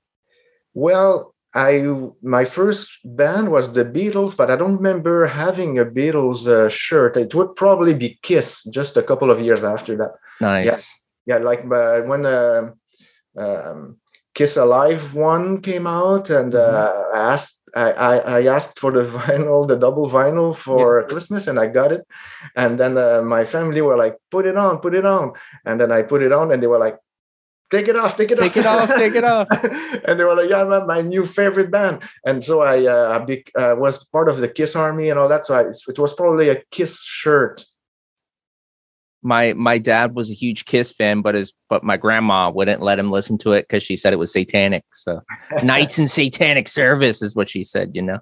well 0.74 1.34
i 1.54 1.80
my 2.22 2.44
first 2.44 2.90
band 3.04 3.50
was 3.50 3.72
the 3.72 3.84
beatles 3.84 4.36
but 4.36 4.50
i 4.50 4.56
don't 4.56 4.76
remember 4.76 5.26
having 5.26 5.78
a 5.78 5.84
beatles 5.84 6.46
uh, 6.46 6.68
shirt 6.68 7.16
it 7.16 7.34
would 7.34 7.54
probably 7.56 7.94
be 7.94 8.18
kiss 8.22 8.64
just 8.64 8.96
a 8.96 9.02
couple 9.02 9.30
of 9.30 9.40
years 9.40 9.62
after 9.64 9.96
that 9.96 10.12
Nice. 10.40 10.66
yeah 10.66 10.78
like 11.38 11.64
uh, 11.70 12.00
when 12.02 12.24
uh, 12.24 12.70
um, 13.36 13.96
kiss 14.34 14.56
alive 14.56 15.14
one 15.14 15.60
came 15.60 15.86
out 15.86 16.30
and 16.30 16.54
uh, 16.54 17.04
i 17.12 17.32
asked 17.34 17.56
I, 17.76 17.90
I, 17.92 18.16
I 18.16 18.46
asked 18.46 18.78
for 18.78 18.90
the 18.90 19.02
vinyl, 19.18 19.68
the 19.68 19.76
double 19.76 20.08
vinyl 20.08 20.56
for 20.56 21.06
Christmas, 21.08 21.46
and 21.46 21.60
I 21.60 21.66
got 21.66 21.92
it. 21.92 22.06
And 22.56 22.80
then 22.80 22.96
uh, 22.96 23.20
my 23.20 23.44
family 23.44 23.82
were 23.82 23.98
like, 23.98 24.16
"Put 24.30 24.46
it 24.46 24.56
on, 24.56 24.78
put 24.78 24.94
it 24.94 25.04
on." 25.04 25.32
And 25.66 25.78
then 25.78 25.92
I 25.92 26.02
put 26.02 26.22
it 26.22 26.32
on, 26.32 26.50
and 26.52 26.62
they 26.62 26.66
were 26.66 26.78
like, 26.78 26.96
"Take 27.70 27.88
it 27.88 27.96
off, 27.96 28.16
take 28.16 28.30
it 28.30 28.38
Take 28.38 28.56
off, 28.56 28.56
it 28.56 28.66
off, 28.66 28.88
take 28.96 29.14
it 29.14 29.24
off. 29.24 29.48
and 30.06 30.18
they 30.18 30.24
were 30.24 30.34
like, 30.34 30.48
"Yeah, 30.48 30.64
man, 30.64 30.86
my 30.86 31.02
new 31.02 31.26
favorite 31.26 31.70
band." 31.70 32.02
And 32.24 32.42
so 32.42 32.62
I 32.62 32.86
uh, 32.86 33.18
bec- 33.26 33.52
uh, 33.54 33.74
was 33.76 34.02
part 34.06 34.30
of 34.30 34.38
the 34.38 34.48
Kiss 34.48 34.74
Army 34.74 35.10
and 35.10 35.18
all 35.20 35.28
that. 35.28 35.44
So 35.44 35.54
I, 35.54 35.64
it 35.68 35.98
was 35.98 36.14
probably 36.14 36.48
a 36.48 36.62
Kiss 36.70 37.04
shirt. 37.04 37.66
My 39.26 39.52
my 39.54 39.78
dad 39.78 40.14
was 40.14 40.30
a 40.30 40.34
huge 40.34 40.64
Kiss 40.64 40.92
fan, 40.92 41.20
but 41.20 41.34
his 41.34 41.52
but 41.68 41.82
my 41.82 41.96
grandma 41.96 42.48
wouldn't 42.50 42.80
let 42.80 42.98
him 42.98 43.10
listen 43.10 43.36
to 43.38 43.52
it 43.52 43.62
because 43.62 43.82
she 43.82 43.96
said 43.96 44.12
it 44.12 44.16
was 44.16 44.32
satanic. 44.32 44.84
So 44.92 45.20
knights 45.62 45.98
in 45.98 46.06
satanic 46.06 46.68
service 46.68 47.22
is 47.22 47.34
what 47.34 47.50
she 47.50 47.64
said. 47.64 47.90
You 47.94 48.02
know. 48.02 48.20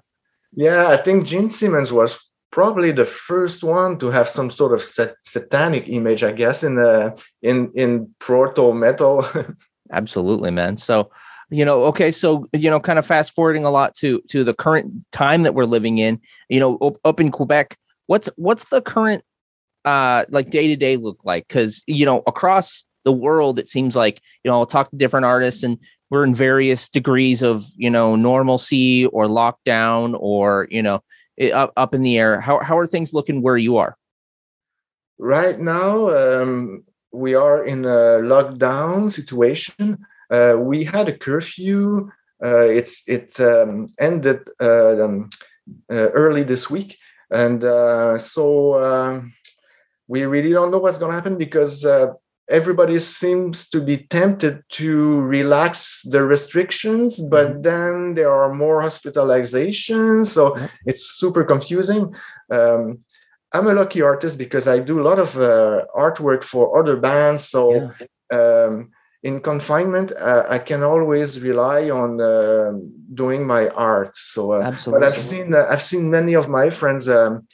Yeah, 0.55 0.87
I 0.87 0.97
think 0.97 1.27
Gene 1.27 1.51
Simmons 1.51 1.93
was 1.93 2.19
probably 2.51 2.91
the 2.93 3.05
first 3.05 3.63
one 3.63 3.99
to 3.99 4.09
have 4.11 4.29
some 4.29 4.49
sort 4.49 4.73
of 4.73 4.81
sat- 4.81 5.17
satanic 5.25 5.89
image, 5.89 6.23
I 6.23 6.31
guess, 6.31 6.63
in 6.63 6.75
the 6.75 7.21
in 7.41 7.71
in 7.75 8.15
proto 8.19 8.73
metal. 8.73 9.27
Absolutely, 9.91 10.51
man. 10.51 10.77
So, 10.77 11.11
you 11.51 11.65
know, 11.65 11.83
okay, 11.85 12.11
so 12.11 12.47
you 12.53 12.69
know, 12.69 12.79
kind 12.79 12.97
of 12.97 13.05
fast 13.05 13.35
forwarding 13.35 13.65
a 13.65 13.69
lot 13.69 13.93
to 13.95 14.21
to 14.29 14.43
the 14.43 14.53
current 14.53 15.05
time 15.11 15.43
that 15.43 15.53
we're 15.53 15.65
living 15.65 15.97
in. 15.97 16.19
You 16.49 16.61
know, 16.61 16.77
up, 16.77 16.95
up 17.03 17.19
in 17.19 17.29
Quebec, 17.29 17.77
what's 18.07 18.29
what's 18.37 18.69
the 18.69 18.81
current 18.81 19.23
uh 19.85 20.25
like 20.29 20.49
day 20.49 20.67
to 20.67 20.75
day 20.75 20.97
look 20.97 21.23
like? 21.23 21.47
Because 21.47 21.83
you 21.87 22.05
know, 22.05 22.23
across 22.27 22.83
the 23.05 23.13
world, 23.13 23.59
it 23.59 23.69
seems 23.69 23.95
like 23.95 24.21
you 24.43 24.51
know, 24.51 24.59
I'll 24.59 24.65
talk 24.65 24.89
to 24.89 24.97
different 24.97 25.25
artists, 25.25 25.63
and 25.63 25.77
we're 26.09 26.23
in 26.23 26.35
various 26.35 26.89
degrees 26.89 27.41
of 27.41 27.65
you 27.77 27.89
know 27.89 28.15
normalcy 28.15 29.05
or 29.07 29.27
lockdown 29.27 30.17
or 30.19 30.67
you 30.69 30.81
know 30.81 31.01
up 31.53 31.71
up 31.77 31.93
in 31.93 32.01
the 32.01 32.17
air. 32.17 32.41
How 32.41 32.59
how 32.59 32.77
are 32.77 32.87
things 32.87 33.13
looking 33.13 33.41
where 33.41 33.57
you 33.57 33.77
are? 33.77 33.95
right 35.17 35.59
now, 35.59 36.09
um, 36.09 36.83
we 37.11 37.35
are 37.35 37.65
in 37.65 37.85
a 37.85 38.19
lockdown 38.21 39.11
situation. 39.11 40.05
Uh, 40.29 40.55
we 40.57 40.83
had 40.83 41.07
a 41.07 41.17
curfew. 41.17 42.09
Uh, 42.43 42.67
it's 42.67 43.03
it 43.07 43.39
um, 43.39 43.87
ended 43.99 44.41
uh, 44.61 45.03
um, 45.03 45.29
uh, 45.91 46.09
early 46.11 46.43
this 46.43 46.69
week, 46.69 46.97
and 47.31 47.63
uh, 47.63 48.17
so 48.17 48.83
um, 48.83 49.33
we 50.07 50.23
really 50.23 50.51
don't 50.51 50.71
know 50.71 50.77
what's 50.77 50.97
going 50.97 51.11
to 51.11 51.15
happen 51.15 51.37
because 51.37 51.85
uh, 51.85 52.07
everybody 52.49 52.99
seems 52.99 53.69
to 53.69 53.81
be 53.81 53.97
tempted 54.09 54.63
to 54.69 55.19
relax 55.21 56.01
the 56.03 56.23
restrictions, 56.23 57.21
but 57.29 57.63
then 57.63 58.13
there 58.13 58.31
are 58.31 58.53
more 58.53 58.81
hospitalizations, 58.81 60.27
so 60.27 60.57
Yep. 60.57 60.69
it's 60.85 61.03
super 61.21 61.43
confusing. 61.43 62.13
Um, 62.51 62.99
I'm 63.53 63.67
a 63.67 63.73
lucky 63.73 64.01
artist 64.01 64.37
because 64.37 64.67
I 64.67 64.79
do 64.79 64.99
a 64.99 65.07
lot 65.09 65.17
of 65.17 65.37
uh, 65.37 65.85
artwork 65.95 66.43
for 66.43 66.77
other 66.77 66.97
bands. 66.97 67.47
So 67.47 67.91
um, 68.33 68.91
in 69.23 69.39
confinement, 69.39 70.11
uh, 70.11 70.45
I 70.49 70.59
can 70.59 70.83
always 70.83 71.39
rely 71.41 71.89
on 71.89 72.19
uh, 72.21 72.73
doing 73.13 73.47
my 73.47 73.69
art. 73.69 74.17
So, 74.17 74.51
uh, 74.51 74.75
but 74.85 75.03
I've 75.03 75.17
seen 75.17 75.53
uh, 75.53 75.65
I've 75.69 75.81
seen 75.83 76.11
many 76.11 76.33
of 76.35 76.49
my 76.49 76.69
friends 76.69 77.07
um, 77.07 77.47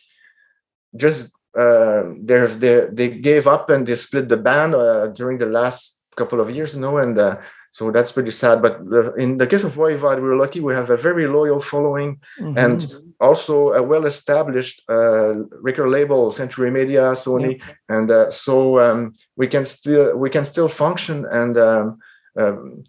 just 0.95 1.31
uh, 1.57 2.03
they 2.21 2.45
they 2.47 2.87
they 2.91 3.09
gave 3.09 3.47
up 3.47 3.69
and 3.69 3.87
they 3.87 3.95
split 3.95 4.29
the 4.29 4.37
band 4.37 4.75
uh, 4.75 5.07
during 5.07 5.37
the 5.37 5.45
last 5.45 6.01
couple 6.15 6.39
of 6.39 6.49
years, 6.49 6.73
you 6.75 6.81
know, 6.81 6.97
and 6.97 7.17
uh, 7.17 7.35
so 7.71 7.91
that's 7.91 8.11
pretty 8.11 8.31
sad. 8.31 8.61
But 8.61 8.81
uh, 8.91 9.13
in 9.13 9.37
the 9.37 9.47
case 9.47 9.63
of 9.63 9.73
Voivod, 9.73 10.21
we're 10.21 10.37
lucky. 10.37 10.59
We 10.59 10.73
have 10.73 10.89
a 10.89 10.97
very 10.97 11.27
loyal 11.27 11.59
following 11.59 12.19
and 12.57 12.81
also 13.19 13.71
a 13.73 13.81
well-established 13.81 14.83
uh, 14.89 15.35
record 15.61 15.89
label, 15.89 16.31
Century 16.31 16.71
Media, 16.71 17.13
Sony, 17.13 17.61
and 17.87 18.11
uh, 18.11 18.29
so 18.29 18.79
um, 18.79 19.13
we 19.37 19.47
can 19.47 19.65
still 19.65 20.17
we 20.17 20.29
can 20.29 20.45
still 20.45 20.67
function, 20.67 21.25
and 21.31 21.57
um, 21.57 21.99
um, 22.37 22.83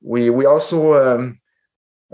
we 0.00 0.30
we 0.30 0.46
also 0.46 0.94
um, 0.94 1.38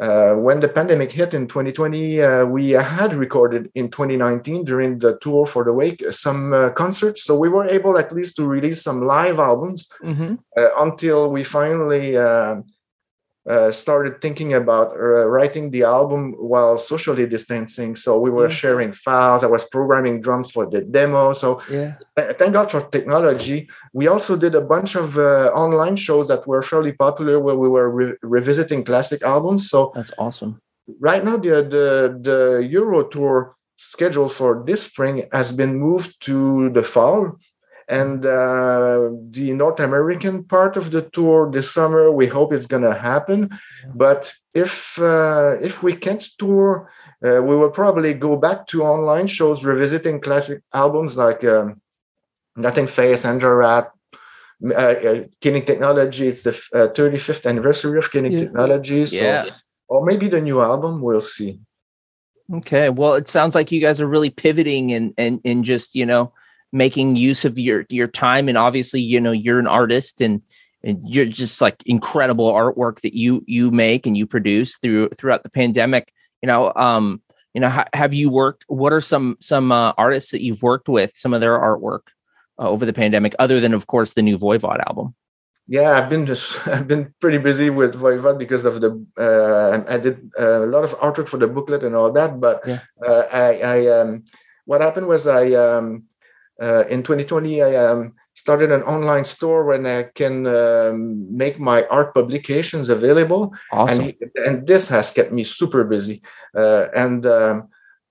uh, 0.01 0.33
when 0.33 0.61
the 0.61 0.69
pandemic 0.69 1.13
hit 1.13 1.35
in 1.35 1.47
2020, 1.47 2.23
uh, 2.23 2.45
we 2.47 2.71
had 2.71 3.13
recorded 3.13 3.71
in 3.75 3.91
2019 3.91 4.65
during 4.65 4.99
the 4.99 5.19
tour 5.21 5.47
for 5.47 5.63
the 5.63 5.73
Wake 5.73 6.03
some 6.11 6.55
uh, 6.55 6.71
concerts. 6.71 7.25
So 7.25 7.37
we 7.37 7.51
were 7.51 7.69
able 7.69 7.99
at 7.99 8.11
least 8.11 8.37
to 8.37 8.47
release 8.47 8.83
some 8.83 9.07
live 9.07 9.39
albums 9.39 9.89
mm-hmm. 10.03 10.37
Uh, 10.57 10.69
until 10.79 11.31
we 11.31 11.45
finally 11.45 12.17
uh, 13.51 13.71
started 13.73 14.21
thinking 14.23 14.55
about 14.55 14.89
uh, 14.93 15.27
writing 15.35 15.71
the 15.71 15.83
album 15.83 16.23
while 16.53 16.79
socially 16.79 17.27
distancing. 17.27 17.97
So 17.97 18.11
we 18.19 18.31
were 18.31 18.49
yeah. 18.49 18.61
sharing 18.63 18.93
files. 18.93 19.43
I 19.43 19.49
was 19.57 19.65
programming 19.65 20.21
drums 20.21 20.51
for 20.51 20.65
the 20.73 20.81
demo. 20.83 21.33
So 21.33 21.61
yeah. 21.69 21.95
thank 22.39 22.53
God 22.53 22.71
for 22.71 22.81
technology. 22.97 23.69
We 23.93 24.07
also 24.07 24.37
did 24.37 24.55
a 24.55 24.61
bunch 24.61 24.95
of 24.95 25.19
uh, 25.19 25.51
online 25.65 25.97
shows 25.97 26.29
that 26.29 26.47
were 26.47 26.63
fairly 26.63 26.93
popular 26.93 27.41
where 27.41 27.57
we 27.57 27.69
were 27.69 27.91
re- 27.91 28.17
revisiting 28.23 28.85
classic 28.85 29.21
albums. 29.23 29.69
So 29.69 29.93
that's 29.95 30.13
awesome. 30.19 30.61
Right 30.99 31.25
now, 31.25 31.37
the 31.37 31.57
the 31.77 31.89
the 32.29 32.39
Euro 32.79 33.05
tour 33.15 33.57
schedule 33.77 34.29
for 34.29 34.63
this 34.67 34.83
spring 34.83 35.29
has 35.33 35.53
been 35.53 35.75
moved 35.87 36.11
to 36.27 36.71
the 36.71 36.83
fall 36.83 37.39
and 37.91 38.25
uh, 38.25 39.11
the 39.31 39.53
North 39.53 39.81
American 39.81 40.45
part 40.45 40.77
of 40.77 40.93
the 40.93 41.03
tour 41.03 41.51
this 41.51 41.73
summer, 41.75 42.13
we 42.13 42.29
hope 42.29 42.53
it's 42.53 42.67
going 42.67 42.85
to 42.85 42.95
happen. 42.95 43.51
But 43.93 44.33
if 44.55 44.97
uh, 44.99 45.57
if 45.61 45.83
we 45.83 45.95
can't 45.95 46.23
tour, 46.39 46.89
uh, 47.27 47.43
we 47.43 47.57
will 47.57 47.71
probably 47.71 48.15
go 48.15 48.37
back 48.37 48.69
to 48.69 48.85
online 48.85 49.27
shows 49.27 49.65
revisiting 49.65 50.21
classic 50.21 50.63
albums 50.73 51.17
like 51.17 51.43
um, 51.43 51.81
Nothing 52.55 52.87
Face, 52.87 53.25
Angel 53.25 53.51
Rat, 53.51 53.91
uh, 54.65 54.75
uh, 54.75 55.25
Killing 55.41 55.65
Technology. 55.65 56.29
It's 56.29 56.43
the 56.43 56.53
35th 56.73 57.45
uh, 57.45 57.49
anniversary 57.49 57.99
of 57.99 58.13
Killing 58.13 58.33
yeah. 58.33 58.39
Technology. 58.39 59.05
So, 59.07 59.17
yeah. 59.17 59.51
Or 59.89 60.05
maybe 60.05 60.29
the 60.29 60.41
new 60.41 60.63
album. 60.63 61.01
We'll 61.03 61.21
see. 61.21 61.59
Okay. 62.55 62.89
Well, 62.89 63.15
it 63.15 63.29
sounds 63.29 63.57
like 63.57 63.73
you 63.73 63.81
guys 63.81 64.01
are 64.01 64.07
really 64.07 64.31
pivoting 64.31 64.93
and 64.93 65.13
and 65.19 65.41
and 65.45 65.65
just 65.65 65.97
you 65.97 66.07
know 66.07 66.33
making 66.73 67.17
use 67.17 67.45
of 67.45 67.59
your 67.59 67.85
your 67.89 68.07
time 68.07 68.49
and 68.49 68.57
obviously 68.57 69.01
you 69.01 69.21
know 69.21 69.33
you're 69.33 69.59
an 69.59 69.67
artist 69.67 70.21
and 70.21 70.43
and 70.83 71.01
you're 71.05 71.27
just 71.27 71.61
like 71.61 71.83
incredible 71.87 72.53
artwork 72.53 73.01
that 73.01 73.15
you 73.15 73.43
you 73.47 73.71
make 73.71 74.07
and 74.07 74.17
you 74.17 74.27
produce 74.27 74.77
through 74.79 75.09
throughout 75.11 75.43
the 75.43 75.51
pandemic 75.51 76.13
you 76.43 76.47
know 76.47 76.73
um 76.77 77.21
you 77.55 77.61
know 77.61 77.69
ha- 77.69 77.89
have 77.93 78.15
you 78.15 78.31
worked 78.31 78.65
what 78.69 78.93
are 78.93 79.01
some 79.01 79.37
some 79.41 79.73
uh, 79.73 79.93
artists 79.99 80.31
that 80.31 80.43
you've 80.43 80.63
worked 80.63 80.89
with 80.89 81.13
some 81.17 81.35
of 81.35 81.41
their 81.41 81.59
artwork 81.59 82.09
uh, 82.59 82.69
over 82.69 82.87
the 82.87 82.93
pandemic 82.93 83.35
other 83.39 83.61
than 83.61 83.75
of 83.75 83.87
course 83.87 84.15
the 84.15 84.23
new 84.23 84.39
voivod 84.39 84.81
album 84.87 85.15
yeah 85.67 85.93
i've 85.93 86.09
been 86.09 86.27
just 86.27 86.67
i've 86.69 86.89
been 86.89 87.13
pretty 87.21 87.39
busy 87.39 87.71
with 87.71 87.95
voivod 87.95 88.39
because 88.39 88.65
of 88.65 88.81
the 88.81 88.91
uh, 89.19 89.83
i 89.93 89.99
did 89.99 90.31
uh, 90.39 90.65
a 90.65 90.67
lot 90.67 90.85
of 90.85 90.97
artwork 90.99 91.29
for 91.29 91.39
the 91.39 91.47
booklet 91.47 91.83
and 91.83 91.95
all 91.95 92.13
that 92.13 92.41
but 92.41 92.63
yeah. 92.67 92.81
Uh, 93.05 93.27
i 93.33 93.59
i 93.61 93.87
um 94.01 94.25
what 94.67 94.81
happened 94.81 95.07
was 95.07 95.27
i 95.27 95.53
um 95.53 96.05
uh, 96.61 96.85
in 96.89 97.03
2020, 97.03 97.63
I 97.63 97.75
um, 97.77 98.15
started 98.35 98.71
an 98.71 98.83
online 98.83 99.25
store 99.25 99.65
when 99.65 99.87
I 99.87 100.05
can 100.15 100.47
um, 100.47 101.37
make 101.37 101.59
my 101.59 101.85
art 101.87 102.15
publications 102.15 102.89
available. 102.89 103.55
Awesome. 103.73 104.01
And, 104.01 104.15
and 104.47 104.67
this 104.67 104.89
has 104.89 105.11
kept 105.11 105.33
me 105.33 105.45
super 105.45 105.85
busy. 105.85 106.23
Uh, 106.55 106.87
and 106.95 107.25
um, 107.27 107.69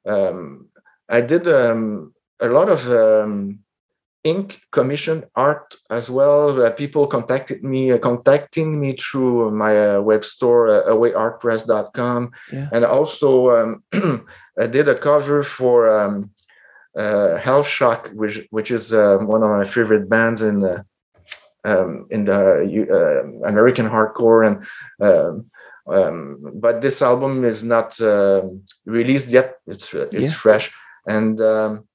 um 0.08 0.68
I 1.10 1.22
did 1.22 1.48
um, 1.48 2.14
a 2.40 2.48
lot 2.48 2.70
of 2.70 2.90
um, 2.92 3.60
ink 4.24 4.62
commission 4.72 5.26
art 5.36 5.76
as 5.90 6.10
well. 6.10 6.62
Uh, 6.62 6.72
people 6.72 7.08
contacted 7.08 7.64
me, 7.64 7.92
uh, 7.92 7.98
contacting 7.98 8.80
me 8.80 8.96
through 8.96 9.52
my 9.52 9.96
uh, 9.96 10.02
web 10.02 10.24
store, 10.24 10.70
uh, 10.70 10.84
awayartpress.com. 10.94 12.32
Yeah. 12.52 12.70
And 12.72 12.86
also 12.86 13.82
I 13.94 14.68
did 14.68 14.88
a 14.88 14.96
cover 14.96 15.44
for 15.44 15.90
uh, 16.98 17.38
Hellshock, 17.40 18.14
which 18.14 18.48
which 18.52 18.72
is 18.72 18.94
uh, 18.94 19.18
one 19.18 19.44
of 19.44 19.50
my 19.50 19.66
favorite 19.66 20.10
bands 20.10 20.42
in 20.42 20.62
the 20.62 20.86
um, 21.64 22.08
in 22.10 22.26
the 22.26 22.42
uh, 22.90 23.48
American 23.48 23.88
hardcore, 23.88 24.48
and 24.48 24.56
um, 25.02 25.52
um, 25.88 26.38
but 26.56 26.82
this 26.82 27.02
album 27.02 27.46
is 27.46 27.64
not 27.64 28.00
uh, 28.02 28.42
released 28.86 29.30
yet. 29.30 29.58
It's 29.68 29.94
it's 29.94 30.32
yeah. 30.32 30.32
fresh, 30.32 30.74
and 31.08 31.40
um, 31.42 31.88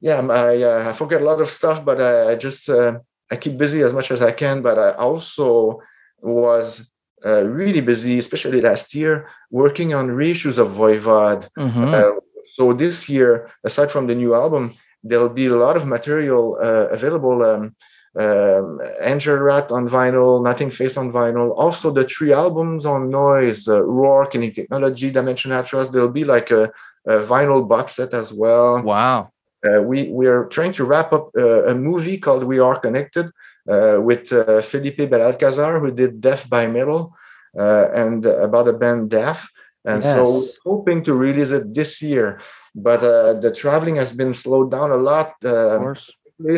yeah, 0.00 0.20
I 0.20 0.62
uh, 0.62 0.90
I 0.90 0.92
forget 0.92 1.22
a 1.22 1.24
lot 1.24 1.40
of 1.40 1.48
stuff, 1.48 1.84
but 1.84 2.00
I, 2.00 2.32
I 2.32 2.34
just 2.34 2.68
uh, 2.68 2.98
I 3.30 3.36
keep 3.36 3.56
busy 3.56 3.82
as 3.82 3.92
much 3.92 4.10
as 4.10 4.22
I 4.22 4.32
can. 4.32 4.62
But 4.62 4.78
I 4.78 4.92
also 4.92 5.80
was 6.20 6.92
uh, 7.24 7.44
really 7.44 7.80
busy, 7.80 8.18
especially 8.18 8.60
last 8.60 8.94
year, 8.94 9.28
working 9.50 9.94
on 9.94 10.08
reissues 10.08 10.58
of 10.58 10.72
Voivod, 10.72 11.48
mm-hmm. 11.58 11.94
uh, 11.94 12.20
so 12.44 12.72
this 12.72 13.08
year, 13.08 13.50
aside 13.64 13.90
from 13.90 14.06
the 14.06 14.14
new 14.14 14.34
album, 14.34 14.74
there'll 15.02 15.28
be 15.28 15.46
a 15.46 15.56
lot 15.56 15.76
of 15.76 15.86
material 15.86 16.56
uh, 16.60 16.88
available. 16.88 17.42
Um, 17.42 17.76
um, 18.16 18.80
Angel 19.00 19.36
Rat 19.36 19.72
on 19.72 19.88
vinyl, 19.88 20.42
Nothing 20.42 20.70
Face 20.70 20.96
on 20.96 21.12
vinyl. 21.12 21.52
Also, 21.56 21.90
the 21.90 22.04
three 22.04 22.32
albums 22.32 22.86
on 22.86 23.10
Noise, 23.10 23.66
uh, 23.66 23.82
Roar, 23.82 24.26
Killing 24.26 24.52
Technology, 24.52 25.10
Dimension 25.10 25.50
Hatröss. 25.50 25.90
There'll 25.90 26.08
be 26.08 26.24
like 26.24 26.50
a, 26.52 26.70
a 27.06 27.18
vinyl 27.26 27.68
box 27.68 27.96
set 27.96 28.14
as 28.14 28.32
well. 28.32 28.80
Wow. 28.82 29.32
Uh, 29.66 29.82
we 29.82 30.08
we 30.10 30.26
are 30.26 30.44
trying 30.44 30.72
to 30.74 30.84
wrap 30.84 31.12
up 31.12 31.30
uh, 31.36 31.64
a 31.64 31.74
movie 31.74 32.18
called 32.18 32.44
We 32.44 32.58
Are 32.58 32.78
Connected 32.78 33.26
uh, 33.68 33.98
with 34.00 34.32
uh, 34.32 34.60
Felipe 34.60 34.98
Belalcazar, 34.98 35.80
who 35.80 35.90
did 35.90 36.20
Death 36.20 36.48
by 36.48 36.66
Metal, 36.66 37.16
uh, 37.58 37.88
and 37.94 38.26
about 38.26 38.68
a 38.68 38.74
band 38.74 39.10
Death 39.10 39.48
and 39.84 40.02
yes. 40.02 40.14
so 40.14 40.44
hoping 40.64 41.04
to 41.04 41.14
release 41.14 41.50
it 41.50 41.74
this 41.74 42.02
year 42.02 42.40
but 42.74 43.02
uh, 43.02 43.34
the 43.34 43.52
traveling 43.52 43.96
has 43.96 44.12
been 44.12 44.34
slowed 44.34 44.70
down 44.70 44.90
a 44.90 44.96
lot 44.96 45.34
uh, 45.44 45.94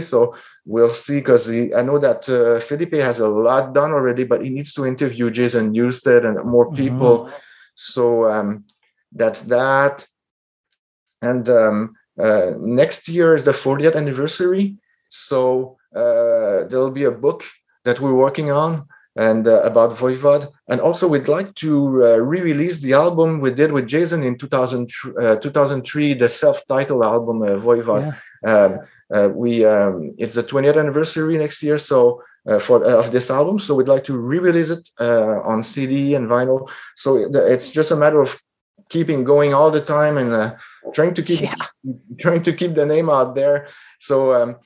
so 0.00 0.34
we'll 0.64 0.90
see 0.90 1.18
because 1.18 1.50
i 1.50 1.82
know 1.82 1.98
that 1.98 2.28
uh, 2.28 2.60
felipe 2.60 2.94
has 2.94 3.20
a 3.20 3.28
lot 3.28 3.74
done 3.74 3.92
already 3.92 4.24
but 4.24 4.42
he 4.42 4.50
needs 4.50 4.72
to 4.72 4.86
interview 4.86 5.30
jason 5.30 5.72
newsted 5.72 6.24
and 6.24 6.42
more 6.48 6.66
mm-hmm. 6.66 6.76
people 6.76 7.18
mm-hmm. 7.18 7.36
so 7.74 8.30
um, 8.30 8.64
that's 9.12 9.42
that 9.42 10.06
and 11.22 11.48
um, 11.48 11.94
uh, 12.18 12.52
next 12.58 13.08
year 13.08 13.34
is 13.34 13.44
the 13.44 13.52
40th 13.52 13.96
anniversary 13.96 14.76
so 15.08 15.76
uh, 15.94 16.64
there'll 16.68 16.90
be 16.90 17.04
a 17.04 17.10
book 17.10 17.44
that 17.84 18.00
we're 18.00 18.14
working 18.14 18.50
on 18.50 18.86
and 19.16 19.48
uh, 19.48 19.62
about 19.62 19.96
Voivod. 19.96 20.52
And 20.68 20.80
also, 20.80 21.08
we'd 21.08 21.28
like 21.28 21.54
to 21.56 22.04
uh, 22.04 22.16
re-release 22.18 22.80
the 22.80 22.92
album 22.92 23.40
we 23.40 23.50
did 23.52 23.72
with 23.72 23.86
Jason 23.86 24.22
in 24.22 24.36
2000, 24.36 24.90
uh, 25.20 25.36
2003, 25.36 26.14
the 26.14 26.28
self-titled 26.28 27.02
album 27.02 27.42
uh, 27.42 27.56
Voivod. 27.56 28.14
Yeah. 28.44 28.64
Um, 28.64 28.80
uh, 29.12 29.28
we 29.28 29.64
um, 29.64 30.14
it's 30.18 30.34
the 30.34 30.42
20th 30.42 30.78
anniversary 30.78 31.38
next 31.38 31.62
year, 31.62 31.78
so 31.78 32.22
uh, 32.48 32.58
for 32.58 32.84
of 32.84 33.10
this 33.10 33.30
album. 33.30 33.58
So 33.58 33.74
we'd 33.74 33.88
like 33.88 34.04
to 34.04 34.16
re-release 34.16 34.70
it 34.70 34.88
on 35.00 35.62
CD 35.62 36.14
and 36.14 36.28
vinyl. 36.28 36.68
So 36.96 37.16
it's 37.34 37.70
just 37.70 37.92
a 37.92 37.96
matter 37.96 38.20
of 38.20 38.40
keeping 38.88 39.24
going 39.24 39.54
all 39.54 39.70
the 39.70 39.80
time 39.80 40.18
and 40.18 40.56
trying 40.92 41.14
to 41.14 41.22
keep 41.22 41.40
yeah. 41.40 41.54
trying 42.20 42.42
to 42.42 42.52
keep 42.52 42.74
the 42.74 42.84
name 42.84 43.08
out 43.08 43.36
there. 43.36 43.68
So 44.00 44.34
um, 44.34 44.56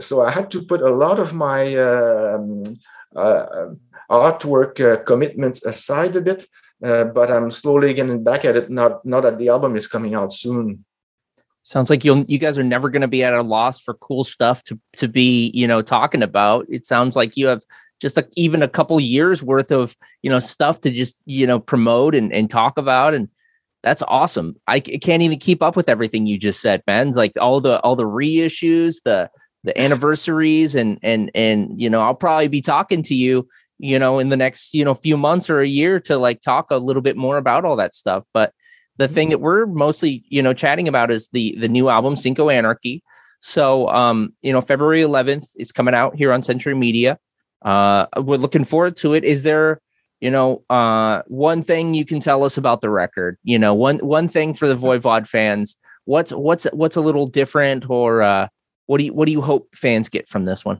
so 0.00 0.22
I 0.22 0.30
had 0.30 0.50
to 0.52 0.62
put 0.62 0.80
a 0.80 0.90
lot 0.90 1.18
of 1.20 1.34
my 1.34 1.76
um, 1.76 2.62
uh, 2.64 2.70
artwork 3.14 4.80
uh, 4.80 5.02
commitments 5.04 5.64
aside 5.64 6.16
a 6.16 6.20
bit, 6.20 6.46
uh, 6.84 7.04
but 7.04 7.30
I'm 7.30 7.50
slowly 7.50 7.94
getting 7.94 8.22
back 8.22 8.44
at 8.44 8.56
it. 8.56 8.70
Not 8.70 9.04
not 9.04 9.22
that 9.22 9.38
the 9.38 9.48
album 9.48 9.76
is 9.76 9.86
coming 9.86 10.14
out 10.14 10.32
soon. 10.32 10.84
Sounds 11.62 11.90
like 11.90 12.04
you 12.04 12.24
you 12.28 12.38
guys 12.38 12.58
are 12.58 12.64
never 12.64 12.88
going 12.88 13.02
to 13.02 13.08
be 13.08 13.24
at 13.24 13.34
a 13.34 13.42
loss 13.42 13.80
for 13.80 13.94
cool 13.94 14.24
stuff 14.24 14.64
to 14.64 14.78
to 14.96 15.08
be 15.08 15.50
you 15.54 15.66
know 15.66 15.82
talking 15.82 16.22
about. 16.22 16.66
It 16.68 16.86
sounds 16.86 17.16
like 17.16 17.36
you 17.36 17.46
have 17.46 17.62
just 18.00 18.18
a, 18.18 18.28
even 18.36 18.62
a 18.62 18.68
couple 18.68 18.98
years 19.00 19.42
worth 19.42 19.70
of 19.70 19.96
you 20.22 20.30
know 20.30 20.38
stuff 20.38 20.80
to 20.82 20.90
just 20.90 21.20
you 21.26 21.46
know 21.46 21.58
promote 21.58 22.14
and, 22.14 22.32
and 22.32 22.50
talk 22.50 22.78
about 22.78 23.14
and 23.14 23.28
that's 23.82 24.02
awesome 24.08 24.56
I, 24.66 24.80
can't 24.80 25.22
even 25.22 25.38
keep 25.38 25.62
up 25.62 25.76
with 25.76 25.88
everything 25.88 26.26
you 26.26 26.38
just 26.38 26.60
said 26.60 26.82
man 26.86 27.08
it's 27.08 27.16
like 27.16 27.32
all 27.40 27.60
the 27.60 27.80
all 27.80 27.96
the 27.96 28.04
reissues 28.04 29.02
the 29.04 29.30
the 29.64 29.78
anniversaries 29.80 30.74
and 30.74 30.98
and 31.02 31.30
and 31.34 31.80
you 31.80 31.90
know 31.90 32.00
i'll 32.00 32.14
probably 32.14 32.48
be 32.48 32.60
talking 32.60 33.02
to 33.02 33.14
you 33.14 33.46
you 33.78 33.98
know 33.98 34.18
in 34.18 34.28
the 34.28 34.36
next 34.36 34.74
you 34.74 34.84
know 34.84 34.94
few 34.94 35.16
months 35.16 35.48
or 35.48 35.60
a 35.60 35.68
year 35.68 36.00
to 36.00 36.18
like 36.18 36.40
talk 36.40 36.70
a 36.70 36.76
little 36.76 37.02
bit 37.02 37.16
more 37.16 37.36
about 37.36 37.64
all 37.64 37.76
that 37.76 37.94
stuff. 37.94 38.24
But 38.34 38.52
the 38.96 39.08
thing 39.08 39.28
mm-hmm. 39.28 39.32
that 39.32 39.38
we're 39.38 39.66
mostly 39.66 40.24
you 40.28 40.42
know 40.42 40.52
chatting 40.52 40.88
about 40.88 41.10
is 41.10 41.28
the 41.32 41.56
the 41.58 41.68
new 41.68 41.88
album 41.88 42.14
synchro 42.14 42.52
anarchy. 42.52 43.02
So 43.40 43.88
um 43.88 44.34
you 44.42 44.52
know 44.52 44.60
february 44.60 45.02
11th 45.02 45.48
it's 45.54 45.72
coming 45.72 45.94
out 45.94 46.16
here 46.16 46.32
on 46.32 46.42
century 46.42 46.74
media. 46.74 47.18
Uh 47.62 48.06
we're 48.16 48.36
looking 48.36 48.64
forward 48.64 48.96
to 48.96 49.14
it. 49.14 49.24
Is 49.24 49.44
there 49.44 49.80
you 50.20 50.30
know 50.30 50.64
uh 50.68 51.22
one 51.28 51.62
thing 51.62 51.94
you 51.94 52.04
can 52.04 52.20
tell 52.20 52.42
us 52.44 52.58
about 52.58 52.80
the 52.80 52.90
record? 52.90 53.38
You 53.44 53.58
know 53.58 53.74
one 53.74 53.98
one 53.98 54.28
thing 54.28 54.54
for 54.54 54.66
the 54.66 54.76
voivod 54.76 55.28
fans. 55.28 55.76
What's 56.04 56.32
what's 56.32 56.64
what's 56.72 56.96
a 56.96 57.00
little 57.00 57.26
different 57.26 57.88
or 57.88 58.22
uh 58.22 58.48
what 58.88 58.98
do 58.98 59.04
you 59.06 59.12
what 59.16 59.26
do 59.28 59.32
you 59.32 59.42
hope 59.50 59.64
fans 59.84 60.06
get 60.16 60.24
from 60.32 60.42
this 60.44 60.64
one? 60.70 60.78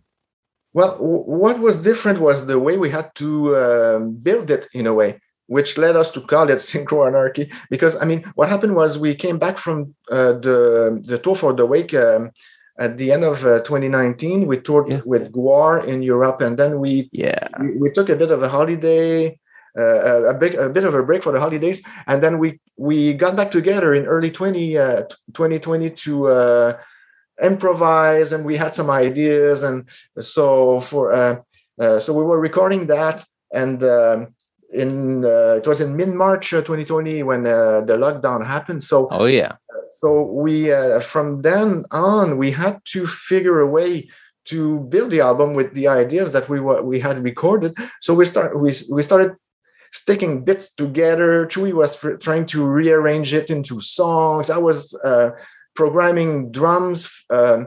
Well, 0.79 0.93
what 1.41 1.57
was 1.67 1.77
different 1.91 2.19
was 2.21 2.39
the 2.47 2.59
way 2.67 2.75
we 2.85 2.91
had 2.99 3.09
to 3.23 3.29
um, 3.65 4.01
build 4.27 4.47
it 4.57 4.65
in 4.81 4.87
a 4.87 4.95
way. 5.01 5.11
which 5.57 5.79
led 5.85 5.97
us 6.03 6.11
to 6.15 6.21
call 6.33 6.47
it 6.55 6.61
Synchro 6.69 7.07
Anarchy. 7.11 7.45
Because 7.75 7.95
I 8.03 8.05
mean, 8.11 8.21
what 8.39 8.49
happened 8.55 8.75
was 8.81 8.91
we 9.07 9.15
came 9.25 9.39
back 9.45 9.57
from 9.65 9.77
uh, 10.17 10.33
the 10.47 10.59
the 11.11 11.19
tour 11.25 11.37
for 11.43 11.53
the 11.59 11.65
wake 11.75 11.95
um, 12.07 12.23
at 12.85 12.93
the 13.01 13.09
end 13.15 13.25
of 13.33 13.37
uh, 13.47 13.61
2019. 13.61 14.47
We 14.51 14.57
toured 14.67 14.87
Yeah. 14.93 15.01
with 15.13 15.25
Gwar 15.37 15.73
in 15.93 15.99
Europe, 16.13 16.39
and 16.47 16.55
then 16.61 16.73
we 16.83 16.93
Yeah. 17.25 17.45
we, 17.61 17.69
we 17.83 17.89
took 17.97 18.09
a 18.11 18.17
bit 18.23 18.31
of 18.37 18.41
a 18.43 18.51
holiday. 18.57 19.39
Uh, 19.83 20.33
a 20.33 20.35
big, 20.43 20.53
a 20.67 20.69
bit 20.77 20.85
of 20.89 20.95
a 20.95 21.03
break 21.09 21.23
for 21.23 21.33
the 21.35 21.41
holidays, 21.47 21.79
and 22.11 22.19
then 22.25 22.35
we 22.43 22.49
we 22.89 22.97
got 23.25 23.33
back 23.41 23.51
together 23.59 23.91
in 23.99 24.05
early 24.15 24.31
20, 24.31 24.77
uh, 24.87 25.03
2020 25.35 25.91
to 26.05 26.13
uh, 26.39 26.71
improvise, 27.43 28.33
and 28.33 28.45
we 28.45 28.57
had 28.57 28.75
some 28.75 28.91
ideas, 28.91 29.63
and 29.63 29.85
so 30.21 30.81
for 30.81 31.13
uh, 31.13 31.37
uh, 31.81 31.99
so 31.99 32.13
we 32.13 32.25
were 32.25 32.41
recording 32.41 32.87
that, 32.87 33.25
and 33.53 33.83
um, 33.85 34.35
in 34.73 35.25
uh, 35.25 35.55
it 35.57 35.67
was 35.67 35.81
in 35.81 35.97
mid 35.97 36.09
March 36.09 36.51
2020 36.51 37.23
when 37.23 37.47
uh, 37.47 37.81
the 37.83 37.97
lockdown 37.97 38.47
happened. 38.47 38.85
So 38.85 39.09
Oh 39.11 39.27
yeah. 39.27 39.53
so 39.91 40.23
we 40.23 40.73
uh, 40.73 41.01
from 41.01 41.43
then 41.43 41.85
on 41.91 42.39
we 42.39 42.51
had 42.51 42.81
to 42.93 43.07
figure 43.07 43.61
a 43.61 43.67
way 43.67 44.09
to 44.47 44.81
build 44.81 45.11
the 45.11 45.21
album 45.21 45.55
with 45.55 45.75
the 45.75 45.89
ideas 45.89 46.33
that 46.33 46.49
we 46.49 46.61
were 46.61 46.83
we 46.83 47.01
had 47.01 47.23
recorded. 47.23 47.77
So 48.01 48.15
we 48.15 48.25
start 48.25 48.59
we 48.59 48.75
we 48.91 49.03
started 49.03 49.37
sticking 49.93 50.45
bits 50.45 50.75
together. 50.75 51.47
Chewy 51.47 51.73
was 51.73 51.99
trying 52.21 52.47
to 52.47 52.65
rearrange 52.65 53.33
it 53.33 53.51
into 53.51 53.81
songs. 53.81 54.51
I 54.51 54.59
was 54.59 54.95
uh, 55.05 55.31
programming 55.79 56.51
drums 56.51 57.01
um, 57.31 57.61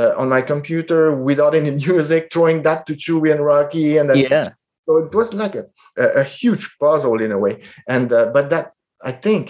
uh, 0.00 0.12
on 0.20 0.28
my 0.28 0.42
computer 0.42 1.02
without 1.30 1.54
any 1.54 1.70
music, 1.86 2.22
throwing 2.32 2.62
that 2.64 2.84
to 2.86 2.94
Chewy 3.02 3.30
and 3.34 3.44
Rocky, 3.52 3.96
and 3.98 4.10
then 4.10 4.18
Yeah. 4.18 4.50
so 4.86 4.98
it 5.04 5.14
was 5.14 5.32
like 5.42 5.54
a, 5.54 5.64
a, 6.22 6.24
huge 6.24 6.64
puzzle 6.80 7.18
in 7.26 7.30
a 7.32 7.38
way 7.44 7.54
and 7.94 8.06
uh, 8.12 8.26
but 8.36 8.46
that 8.52 8.66
i 9.10 9.12
think 9.24 9.44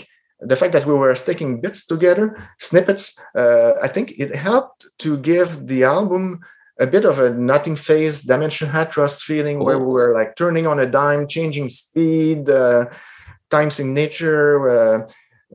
the 0.51 0.59
fact 0.61 0.73
that 0.75 0.87
we 0.90 0.95
were 1.03 1.23
sticking 1.25 1.51
bits 1.64 1.81
together 1.93 2.27
snippets 2.69 3.05
uh, 3.43 3.71
i 3.87 3.88
think 3.95 4.07
it 4.25 4.31
helped 4.49 4.81
to 5.05 5.11
give 5.31 5.49
the 5.71 5.81
album 5.97 6.25
a 6.85 6.87
bit 6.95 7.05
of 7.11 7.17
a 7.27 7.29
nothing 7.53 7.77
face 7.90 8.19
dimension 8.33 8.69
hatröss 8.77 9.17
feeling 9.29 9.59
where 9.67 9.81
we 9.87 9.90
were 9.99 10.12
like 10.19 10.31
turning 10.43 10.67
on 10.73 10.79
a 10.79 10.90
dime 11.01 11.25
changing 11.37 11.69
speed 11.83 12.40
uh, 12.62 12.83
time 13.55 13.71
signature 13.79 14.51
uh, 14.77 14.99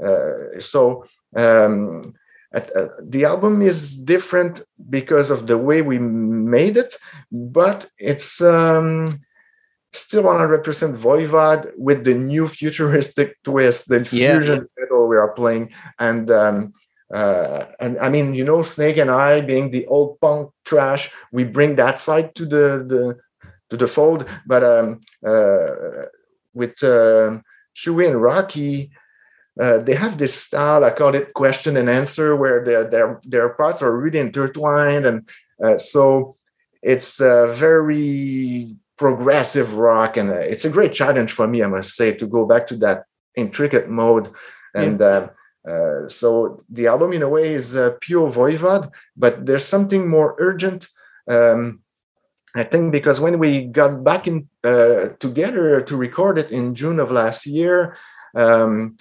uh, 0.07 0.59
so 0.71 0.79
um, 1.43 2.13
at- 2.53 2.75
uh, 2.75 2.89
the 3.01 3.25
album 3.25 3.61
is 3.61 3.95
different 3.95 4.61
because 4.89 5.29
of 5.29 5.47
the 5.47 5.57
way 5.57 5.81
we 5.81 5.99
made 5.99 6.77
it 6.77 6.95
but 7.31 7.89
it's 7.97 8.41
um, 8.41 9.19
still 9.93 10.23
100% 10.23 10.63
Voivod 10.97 11.71
with 11.77 12.03
the 12.03 12.13
new 12.13 12.47
futuristic 12.47 13.37
twist, 13.43 13.87
the 13.89 13.99
Yeah. 14.11 14.33
fusion 14.33 14.67
metal 14.77 15.07
we 15.07 15.17
are 15.17 15.33
playing, 15.33 15.71
and 15.99 16.29
um, 16.31 16.73
uh, 17.13 17.65
and 17.79 17.97
I 17.99 18.09
mean, 18.09 18.35
you 18.35 18.43
know, 18.43 18.61
Snake 18.61 18.97
and 18.97 19.09
I, 19.09 19.41
being 19.41 19.71
the 19.71 19.87
old 19.87 20.19
punk 20.21 20.51
trash, 20.65 21.11
we 21.31 21.43
bring 21.43 21.75
that 21.77 21.99
side 21.99 22.35
to 22.35 22.45
the 22.45 22.65
the 22.91 23.17
to 23.71 23.77
the 23.77 23.87
fold. 23.87 24.25
But 24.45 24.63
um, 24.63 25.01
uh, 25.25 26.05
with 26.53 26.81
uh, 26.83 27.39
Chewy 27.75 28.07
and 28.07 28.21
Rocky, 28.21 28.91
uh, 29.59 29.77
they 29.79 29.95
have 29.95 30.17
this 30.17 30.33
style. 30.33 30.83
I 30.83 30.91
call 30.91 31.15
it 31.15 31.33
question 31.33 31.77
and 31.77 31.89
answer, 31.89 32.35
where 32.35 32.63
their 32.63 32.83
their 32.89 33.21
their 33.25 33.49
parts 33.49 33.81
are 33.81 33.95
really 33.95 34.19
intertwined, 34.19 35.05
and 35.05 35.29
uh, 35.63 35.77
so 35.77 36.37
it's 36.81 37.19
uh, 37.19 37.53
very 37.53 38.75
progressive 38.97 39.73
rock, 39.73 40.17
and 40.17 40.29
uh, 40.29 40.35
it's 40.35 40.65
a 40.65 40.69
great 40.69 40.93
challenge 40.93 41.31
for 41.31 41.47
me, 41.47 41.63
I 41.63 41.67
must 41.67 41.95
say, 41.95 42.13
to 42.13 42.27
go 42.27 42.45
back 42.45 42.67
to 42.67 42.77
that 42.77 43.05
intricate 43.35 43.89
mode. 43.89 44.29
And 44.75 45.01
uh, 45.01 45.29
uh, 45.67 46.07
so 46.07 46.63
the 46.69 46.87
album, 46.87 47.13
in 47.13 47.23
a 47.23 47.29
way, 47.29 47.53
is 47.53 47.75
uh, 47.75 47.91
pure 48.01 48.31
Voivod, 48.31 48.91
but 49.17 49.45
there's 49.45 49.65
something 49.65 50.07
more 50.07 50.35
urgent. 50.37 50.87
Um, 51.27 51.81
I 52.55 52.63
think 52.63 52.91
because 52.91 53.19
when 53.19 53.39
we 53.39 53.65
got 53.65 54.03
back 54.03 54.27
in 54.27 54.49
uh, 54.63 55.09
together 55.19 55.81
to 55.81 55.97
record 55.97 56.37
it 56.39 56.51
in 56.51 56.75
June 56.75 56.99
of 56.99 57.11
last 57.11 57.45
year, 57.45 57.97
um, 58.35 58.97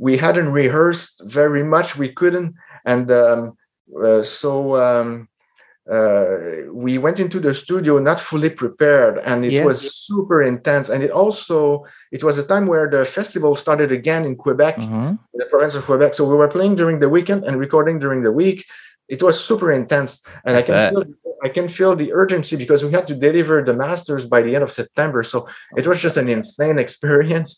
we 0.00 0.16
hadn't 0.16 0.50
rehearsed 0.62 1.14
very 1.26 1.62
much. 1.74 1.88
We 2.02 2.08
couldn't, 2.20 2.54
and 2.92 3.06
um, 3.10 3.40
uh, 4.04 4.22
so 4.40 4.52
um, 4.86 5.28
uh, 5.96 6.24
we 6.84 6.92
went 6.98 7.18
into 7.20 7.38
the 7.40 7.52
studio 7.52 7.98
not 7.98 8.18
fully 8.20 8.50
prepared, 8.62 9.14
and 9.30 9.44
it 9.44 9.52
Yeah. 9.52 9.64
was 9.68 9.78
super 10.06 10.38
intense. 10.52 10.86
And 10.92 11.00
it 11.06 11.10
also 11.22 11.84
it 12.16 12.22
was 12.24 12.38
a 12.38 12.46
time 12.52 12.66
where 12.72 12.88
the 12.96 13.04
festival 13.04 13.52
started 13.64 13.90
again 13.92 14.22
in 14.24 14.34
Quebec, 14.44 14.76
Mhm. 14.76 15.10
in 15.34 15.38
the 15.42 15.48
province 15.52 15.74
of 15.78 15.84
Quebec. 15.84 16.14
So 16.14 16.22
we 16.30 16.36
were 16.42 16.48
playing 16.56 16.74
during 16.80 16.98
the 17.00 17.10
weekend 17.16 17.40
and 17.46 17.54
recording 17.66 17.96
during 18.04 18.22
the 18.22 18.32
week. 18.42 18.60
It 19.14 19.22
was 19.26 19.36
super 19.50 19.70
intense, 19.80 20.12
and 20.46 20.52
I, 20.56 20.60
I 20.60 20.62
can 20.68 20.78
feel, 20.90 21.04
I 21.46 21.48
can 21.56 21.68
feel 21.68 21.92
the 21.96 22.10
urgency 22.22 22.56
because 22.62 22.80
we 22.86 22.92
had 22.98 23.06
to 23.08 23.14
deliver 23.26 23.56
the 23.68 23.74
masters 23.84 24.24
by 24.34 24.40
the 24.42 24.52
end 24.56 24.64
of 24.64 24.72
September. 24.80 25.20
So 25.32 25.36
it 25.80 25.84
was 25.90 25.98
just 26.06 26.16
an 26.16 26.28
insane 26.36 26.78
experience. 26.86 27.50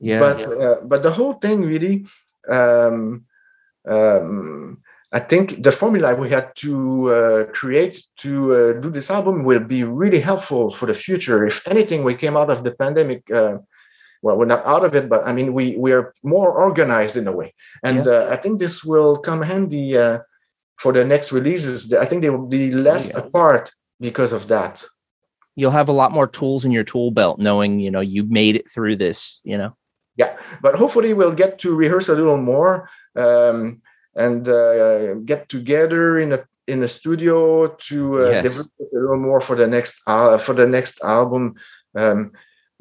Yeah. 0.00 0.18
but 0.20 0.38
uh, 0.64 0.76
but 0.82 1.02
the 1.02 1.10
whole 1.12 1.34
thing 1.34 1.62
really, 1.62 2.06
um, 2.48 3.24
um, 3.86 4.82
I 5.12 5.18
think 5.20 5.62
the 5.62 5.72
formula 5.72 6.14
we 6.14 6.30
had 6.30 6.54
to 6.56 7.10
uh, 7.14 7.44
create 7.52 8.02
to 8.18 8.54
uh, 8.54 8.72
do 8.80 8.90
this 8.90 9.10
album 9.10 9.44
will 9.44 9.60
be 9.60 9.84
really 9.84 10.20
helpful 10.20 10.70
for 10.70 10.86
the 10.86 10.94
future. 10.94 11.46
If 11.46 11.66
anything, 11.66 12.04
we 12.04 12.14
came 12.14 12.36
out 12.36 12.50
of 12.50 12.64
the 12.64 12.72
pandemic. 12.72 13.30
Uh, 13.30 13.58
well, 14.22 14.36
we're 14.36 14.44
not 14.44 14.64
out 14.66 14.84
of 14.84 14.94
it, 14.94 15.08
but 15.08 15.26
I 15.26 15.32
mean, 15.32 15.52
we 15.54 15.76
we 15.76 15.92
are 15.92 16.14
more 16.22 16.50
organized 16.52 17.16
in 17.16 17.26
a 17.26 17.32
way, 17.32 17.54
and 17.82 18.06
uh, 18.06 18.28
I 18.30 18.36
think 18.36 18.58
this 18.58 18.84
will 18.84 19.16
come 19.16 19.42
handy 19.42 19.96
uh, 19.96 20.18
for 20.78 20.92
the 20.92 21.04
next 21.04 21.32
releases. 21.32 21.92
I 21.92 22.06
think 22.06 22.22
they 22.22 22.30
will 22.30 22.46
be 22.46 22.70
less 22.70 23.08
Yeah. 23.08 23.18
apart 23.20 23.72
because 23.98 24.32
of 24.32 24.48
that. 24.48 24.84
You'll 25.56 25.72
have 25.72 25.88
a 25.88 25.92
lot 25.92 26.12
more 26.12 26.26
tools 26.26 26.64
in 26.64 26.70
your 26.70 26.84
tool 26.84 27.10
belt, 27.10 27.38
knowing 27.38 27.80
you 27.80 27.90
know 27.90 28.00
you 28.00 28.24
made 28.24 28.56
it 28.56 28.70
through 28.70 28.96
this. 28.96 29.40
You 29.42 29.58
know. 29.58 29.76
Yeah 30.20 30.32
but 30.64 30.72
hopefully 30.80 31.12
we'll 31.18 31.38
get 31.42 31.52
to 31.62 31.68
rehearse 31.82 32.08
a 32.12 32.18
little 32.20 32.42
more 32.52 32.72
um, 33.24 33.58
and 34.24 34.42
uh, 34.48 35.14
get 35.30 35.40
together 35.56 36.04
in 36.24 36.30
a 36.38 36.40
in 36.72 36.78
a 36.82 36.88
studio 36.98 37.36
to 37.88 37.96
uh, 38.18 38.30
Yes. 38.30 38.42
develop 38.46 38.70
a 38.80 38.84
little 38.94 39.22
more 39.28 39.40
for 39.48 39.56
the 39.60 39.66
next 39.76 39.94
uh, 40.12 40.38
for 40.44 40.54
the 40.60 40.66
next 40.76 40.94
album 41.16 41.42
um, 42.02 42.18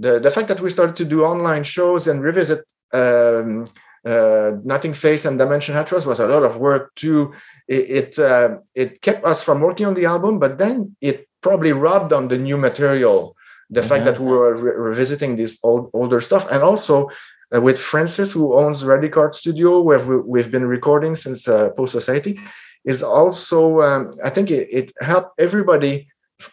the 0.04 0.12
the 0.26 0.32
fact 0.36 0.48
that 0.50 0.62
we 0.64 0.70
started 0.78 0.96
to 0.98 1.06
do 1.14 1.20
online 1.34 1.64
shows 1.76 2.08
and 2.10 2.18
revisit 2.30 2.62
um, 3.02 3.66
uh, 4.06 4.52
Nothing 4.74 4.94
Face 4.94 5.24
and 5.28 5.38
Dimension 5.38 5.76
Hatröss 5.76 6.06
was 6.06 6.20
a 6.20 6.28
lot 6.34 6.44
of 6.50 6.54
work 6.58 6.84
too. 6.96 7.20
It 7.68 7.84
it, 8.00 8.12
uh, 8.20 8.50
it 8.74 8.90
kept 9.02 9.22
us 9.32 9.40
from 9.44 9.60
working 9.62 9.88
on 9.88 9.96
the 9.96 10.06
album, 10.14 10.40
but 10.40 10.58
then 10.58 10.96
it 11.02 11.28
probably 11.42 11.74
robbed 11.74 12.12
on 12.14 12.28
the 12.30 12.38
new 12.38 12.58
material. 12.58 13.36
The 13.70 13.84
fact 13.84 14.06
that 14.06 14.20
we 14.20 14.32
were 14.32 14.56
re- 14.56 14.90
revisiting 14.90 15.36
this 15.36 15.60
old 15.64 15.90
older 15.94 16.22
stuff, 16.22 16.48
and 16.52 16.64
also 16.64 17.10
uh, 17.56 17.62
with 17.62 17.78
Francis, 17.80 18.32
who 18.32 18.54
owns 18.62 18.84
Radicard 18.84 19.34
Studio, 19.36 19.80
where 19.82 20.00
we, 20.00 20.18
we've 20.18 20.52
been 20.52 20.66
recording 20.66 21.16
since 21.16 21.48
uh, 21.48 21.70
Post 21.78 21.94
Society, 21.94 22.40
is 22.84 23.04
also 23.04 23.82
um, 23.82 24.02
I 24.24 24.30
think 24.32 24.50
it, 24.52 24.68
it 24.72 24.92
helped 25.02 25.32
everybody, 25.40 26.08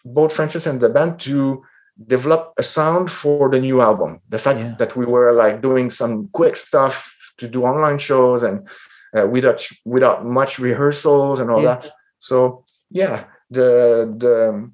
both 0.04 0.32
Francis 0.32 0.66
and 0.66 0.80
the 0.80 0.88
band, 0.88 1.20
to 1.20 1.62
develop 2.06 2.52
a 2.58 2.62
sound 2.62 3.10
for 3.10 3.48
the 3.48 3.60
new 3.60 3.80
album. 3.80 4.20
The 4.28 4.38
fact 4.38 4.58
Yeah. 4.58 4.74
that 4.78 4.96
we 4.96 5.06
were 5.06 5.32
like 5.32 5.62
doing 5.62 5.90
some 5.90 6.28
quick 6.32 6.56
stuff 6.56 6.96
to 7.38 7.48
do 7.48 7.64
online 7.64 7.98
shows 7.98 8.42
and 8.42 8.68
uh, 9.16 9.26
without 9.26 9.66
without 9.84 10.24
much 10.26 10.58
rehearsals 10.58 11.40
and 11.40 11.50
all 11.50 11.62
Yeah. 11.62 11.76
that. 11.80 11.90
So 12.18 12.64
yeah, 12.90 13.24
the 13.50 13.68
the 14.18 14.70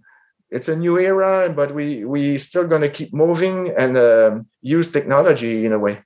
it's 0.52 0.68
a 0.68 0.76
new 0.76 0.98
era, 0.98 1.48
but 1.48 1.74
we 1.74 2.04
we 2.04 2.36
still 2.38 2.68
gonna 2.68 2.90
keep 2.90 3.12
moving 3.14 3.72
and 3.76 3.96
um, 3.96 4.46
use 4.60 4.92
technology 4.92 5.64
in 5.64 5.72
a 5.72 5.78
way. 5.78 6.02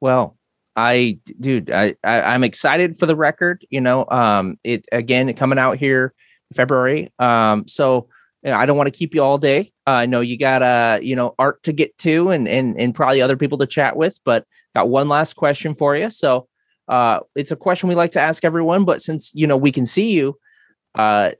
Well, 0.00 0.36
I, 0.76 1.18
dude, 1.40 1.72
I, 1.72 1.96
I 2.04 2.20
I'm 2.20 2.44
excited 2.44 2.98
for 2.98 3.06
the 3.06 3.16
record. 3.16 3.66
You 3.70 3.80
know, 3.80 4.06
um, 4.10 4.58
it 4.62 4.84
again 4.92 5.32
coming 5.34 5.58
out 5.58 5.78
here 5.78 6.14
February. 6.54 7.10
Um, 7.18 7.66
so 7.66 8.08
you 8.42 8.50
know, 8.50 8.56
I 8.56 8.66
don't 8.66 8.76
want 8.76 8.86
to 8.86 8.96
keep 8.96 9.14
you 9.14 9.22
all 9.22 9.38
day. 9.38 9.72
Uh, 9.86 10.02
I 10.02 10.06
know 10.06 10.20
you 10.20 10.38
got 10.38 10.62
uh, 10.62 11.00
you 11.02 11.16
know, 11.16 11.34
art 11.38 11.62
to 11.62 11.72
get 11.72 11.96
to 11.98 12.30
and 12.30 12.46
and 12.46 12.78
and 12.78 12.94
probably 12.94 13.22
other 13.22 13.38
people 13.38 13.58
to 13.58 13.66
chat 13.66 13.96
with, 13.96 14.20
but 14.24 14.44
got 14.76 14.90
one 14.90 15.08
last 15.08 15.36
question 15.36 15.74
for 15.74 15.96
you. 15.96 16.10
So, 16.10 16.46
uh, 16.86 17.20
it's 17.34 17.50
a 17.50 17.56
question 17.56 17.88
we 17.88 17.94
like 17.94 18.12
to 18.12 18.20
ask 18.20 18.44
everyone, 18.44 18.84
but 18.84 19.00
since 19.00 19.32
you 19.34 19.46
know 19.46 19.56
we 19.56 19.72
can 19.72 19.86
see 19.86 20.12
you, 20.12 20.38
uh, 20.94 21.32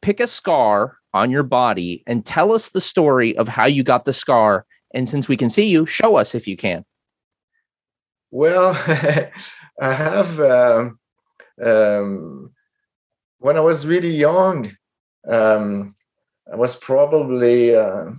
pick 0.00 0.20
a 0.20 0.26
scar 0.26 0.98
on 1.14 1.30
your 1.30 1.42
body 1.42 2.02
and 2.06 2.24
tell 2.24 2.52
us 2.52 2.68
the 2.68 2.80
story 2.80 3.36
of 3.36 3.48
how 3.48 3.66
you 3.66 3.82
got 3.82 4.04
the 4.04 4.12
scar. 4.12 4.66
And 4.94 5.08
since 5.08 5.28
we 5.28 5.36
can 5.36 5.50
see 5.50 5.68
you, 5.68 5.86
show 5.86 6.16
us 6.16 6.34
if 6.34 6.46
you 6.46 6.56
can. 6.56 6.84
Well, 8.30 8.70
I 9.80 9.92
have 9.92 10.40
um, 10.40 10.98
um, 11.62 12.50
when 13.38 13.56
I 13.56 13.60
was 13.60 13.86
really 13.86 14.14
young, 14.14 14.76
um, 15.26 15.94
I 16.50 16.56
was 16.56 16.76
probably 16.76 17.74
uh, 17.74 18.10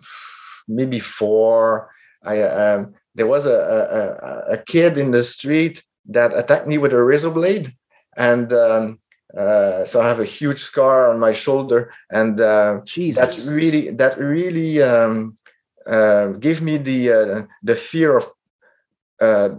maybe 0.67 0.99
four. 0.99 1.91
I 2.23 2.41
um, 2.41 2.93
there 3.15 3.27
was 3.27 3.45
a, 3.45 4.47
a, 4.49 4.53
a 4.53 4.57
kid 4.57 4.97
in 4.97 5.11
the 5.11 5.23
street 5.23 5.83
that 6.05 6.37
attacked 6.37 6.67
me 6.67 6.77
with 6.77 6.93
a 6.93 7.03
razor 7.03 7.29
blade, 7.29 7.73
and 8.17 8.51
um, 8.53 8.99
uh, 9.35 9.85
so 9.85 10.01
I 10.01 10.07
have 10.07 10.19
a 10.19 10.25
huge 10.25 10.59
scar 10.59 11.11
on 11.11 11.19
my 11.19 11.33
shoulder, 11.33 11.93
and 12.09 12.39
uh, 12.41 12.81
that 12.85 13.45
really 13.47 13.91
that 13.91 14.17
really 14.17 14.81
um, 14.81 15.35
uh, 15.85 16.27
gave 16.39 16.61
me 16.61 16.77
the 16.77 17.11
uh, 17.11 17.41
the 17.61 17.75
fear 17.75 18.17
of 18.17 18.27
uh, 19.21 19.49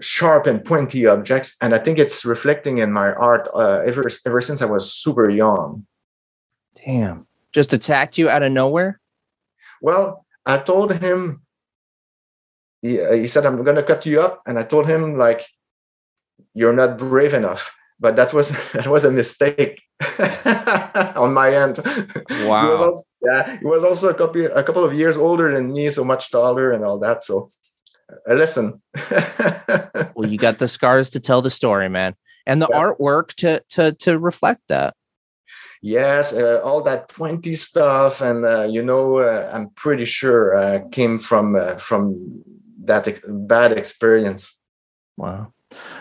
sharp 0.00 0.46
and 0.46 0.62
pointy 0.62 1.06
objects, 1.06 1.56
and 1.62 1.74
I 1.74 1.78
think 1.78 1.98
it's 1.98 2.24
reflecting 2.24 2.78
in 2.78 2.92
my 2.92 3.12
art 3.12 3.48
uh, 3.54 3.82
ever 3.86 4.10
ever 4.26 4.42
since 4.42 4.60
I 4.60 4.66
was 4.66 4.92
super 4.92 5.30
young. 5.30 5.86
Damn. 6.84 7.26
Just 7.52 7.72
attacked 7.72 8.18
you 8.18 8.28
out 8.28 8.42
of 8.42 8.52
nowhere? 8.52 9.00
Well, 9.80 10.26
I 10.44 10.58
told 10.58 10.92
him. 10.92 11.42
He, 12.82 12.98
he 13.20 13.26
said, 13.26 13.46
"I'm 13.46 13.64
going 13.64 13.76
to 13.76 13.82
cut 13.82 14.04
you 14.04 14.20
up," 14.20 14.42
and 14.46 14.58
I 14.58 14.64
told 14.64 14.86
him 14.86 15.16
like, 15.16 15.46
"You're 16.52 16.74
not 16.74 16.98
brave 16.98 17.32
enough." 17.32 17.72
But 18.00 18.16
that 18.16 18.32
was 18.32 18.50
that 18.74 18.86
was 18.86 19.04
a 19.04 19.10
mistake 19.10 19.82
on 21.16 21.34
my 21.34 21.54
end. 21.54 21.78
Wow. 22.30 22.62
he 22.62 22.68
was 22.70 22.80
also, 22.80 23.04
yeah, 23.22 23.58
he 23.58 23.64
was 23.64 23.84
also 23.84 24.08
a 24.08 24.14
couple 24.14 24.46
a 24.46 24.62
couple 24.62 24.84
of 24.84 24.92
years 24.94 25.18
older 25.18 25.54
than 25.54 25.72
me, 25.72 25.90
so 25.90 26.04
much 26.04 26.30
taller 26.30 26.72
and 26.72 26.84
all 26.84 26.98
that. 27.00 27.24
So, 27.24 27.50
a 28.26 28.34
lesson. 28.34 28.80
well, 30.14 30.26
you 30.28 30.38
got 30.38 30.58
the 30.58 30.68
scars 30.68 31.10
to 31.10 31.20
tell 31.20 31.42
the 31.42 31.50
story, 31.50 31.88
man, 31.88 32.14
and 32.46 32.62
the 32.62 32.68
Yeah. 32.70 32.78
artwork 32.80 33.34
to 33.42 33.62
to 33.70 33.92
to 34.04 34.18
reflect 34.18 34.62
that. 34.68 34.94
yes, 35.82 36.32
uh, 36.32 36.60
all 36.64 36.82
that 36.82 37.08
pointy 37.08 37.54
stuff, 37.56 38.20
and 38.20 38.44
uh, 38.44 38.64
you 38.70 38.82
know, 38.82 39.18
uh, 39.18 39.50
I'm 39.52 39.70
pretty 39.74 40.04
sure 40.04 40.54
uh, 40.56 40.80
came 40.90 41.18
from 41.18 41.56
uh, 41.56 41.76
from 41.78 42.42
that 42.84 43.08
ex- 43.08 43.22
bad 43.26 43.72
experience. 43.72 44.60
Wow. 45.16 45.52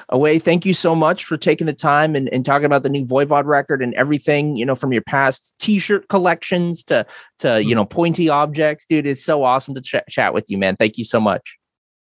Away, 0.10 0.40
thank 0.40 0.66
you 0.66 0.74
so 0.74 0.96
much 0.96 1.26
for 1.26 1.36
taking 1.36 1.68
the 1.68 1.74
time 1.74 2.16
and, 2.16 2.30
and 2.30 2.46
talking 2.46 2.66
about 2.66 2.84
the 2.84 2.90
new 2.90 3.06
Voivod 3.06 3.46
record 3.46 3.82
and 3.82 3.94
everything, 3.96 4.56
you 4.56 4.66
know, 4.66 4.76
from 4.76 4.94
your 4.94 5.02
past 5.02 5.54
t-shirt 5.60 6.08
collections 6.08 6.84
to 6.86 7.06
to 7.40 7.64
you 7.64 7.76
know 7.76 7.86
pointy 7.86 8.30
objects. 8.30 8.86
Dude, 8.86 9.06
it's 9.06 9.24
so 9.24 9.44
awesome 9.44 9.76
to 9.76 9.82
ch- 9.82 9.96
chat 10.10 10.34
with 10.34 10.46
you, 10.50 10.58
man. 10.58 10.76
Thank 10.78 10.98
you 10.98 11.04
so 11.04 11.20
much. 11.20 11.58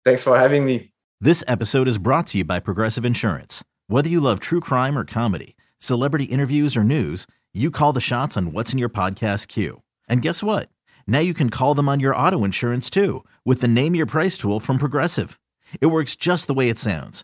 Thanks 0.05 0.23
for 0.23 0.37
having 0.37 0.65
me. 0.65 0.93
This 1.19 1.43
episode 1.47 1.87
is 1.87 1.97
brought 1.97 2.27
to 2.27 2.39
you 2.39 2.45
by 2.45 2.59
Progressive 2.59 3.05
Insurance. 3.05 3.63
Whether 3.87 4.09
you 4.09 4.21
love 4.21 4.39
true 4.39 4.61
crime 4.61 4.97
or 4.97 5.05
comedy, 5.05 5.55
celebrity 5.77 6.25
interviews 6.25 6.77
or 6.77 6.83
news, 6.83 7.27
you 7.53 7.69
call 7.69 7.93
the 7.93 8.01
shots 8.01 8.37
on 8.37 8.53
what's 8.53 8.71
in 8.71 8.79
your 8.79 8.89
podcast 8.89 9.49
queue. 9.49 9.81
And 10.07 10.21
guess 10.21 10.41
what? 10.41 10.69
Now 11.05 11.19
you 11.19 11.33
can 11.33 11.49
call 11.49 11.75
them 11.75 11.89
on 11.89 11.99
your 11.99 12.15
auto 12.15 12.43
insurance 12.43 12.89
too 12.89 13.25
with 13.45 13.61
the 13.61 13.67
Name 13.67 13.93
Your 13.95 14.05
Price 14.05 14.37
tool 14.37 14.59
from 14.59 14.77
Progressive. 14.77 15.37
It 15.79 15.87
works 15.87 16.15
just 16.15 16.47
the 16.47 16.53
way 16.53 16.69
it 16.69 16.79
sounds. 16.79 17.23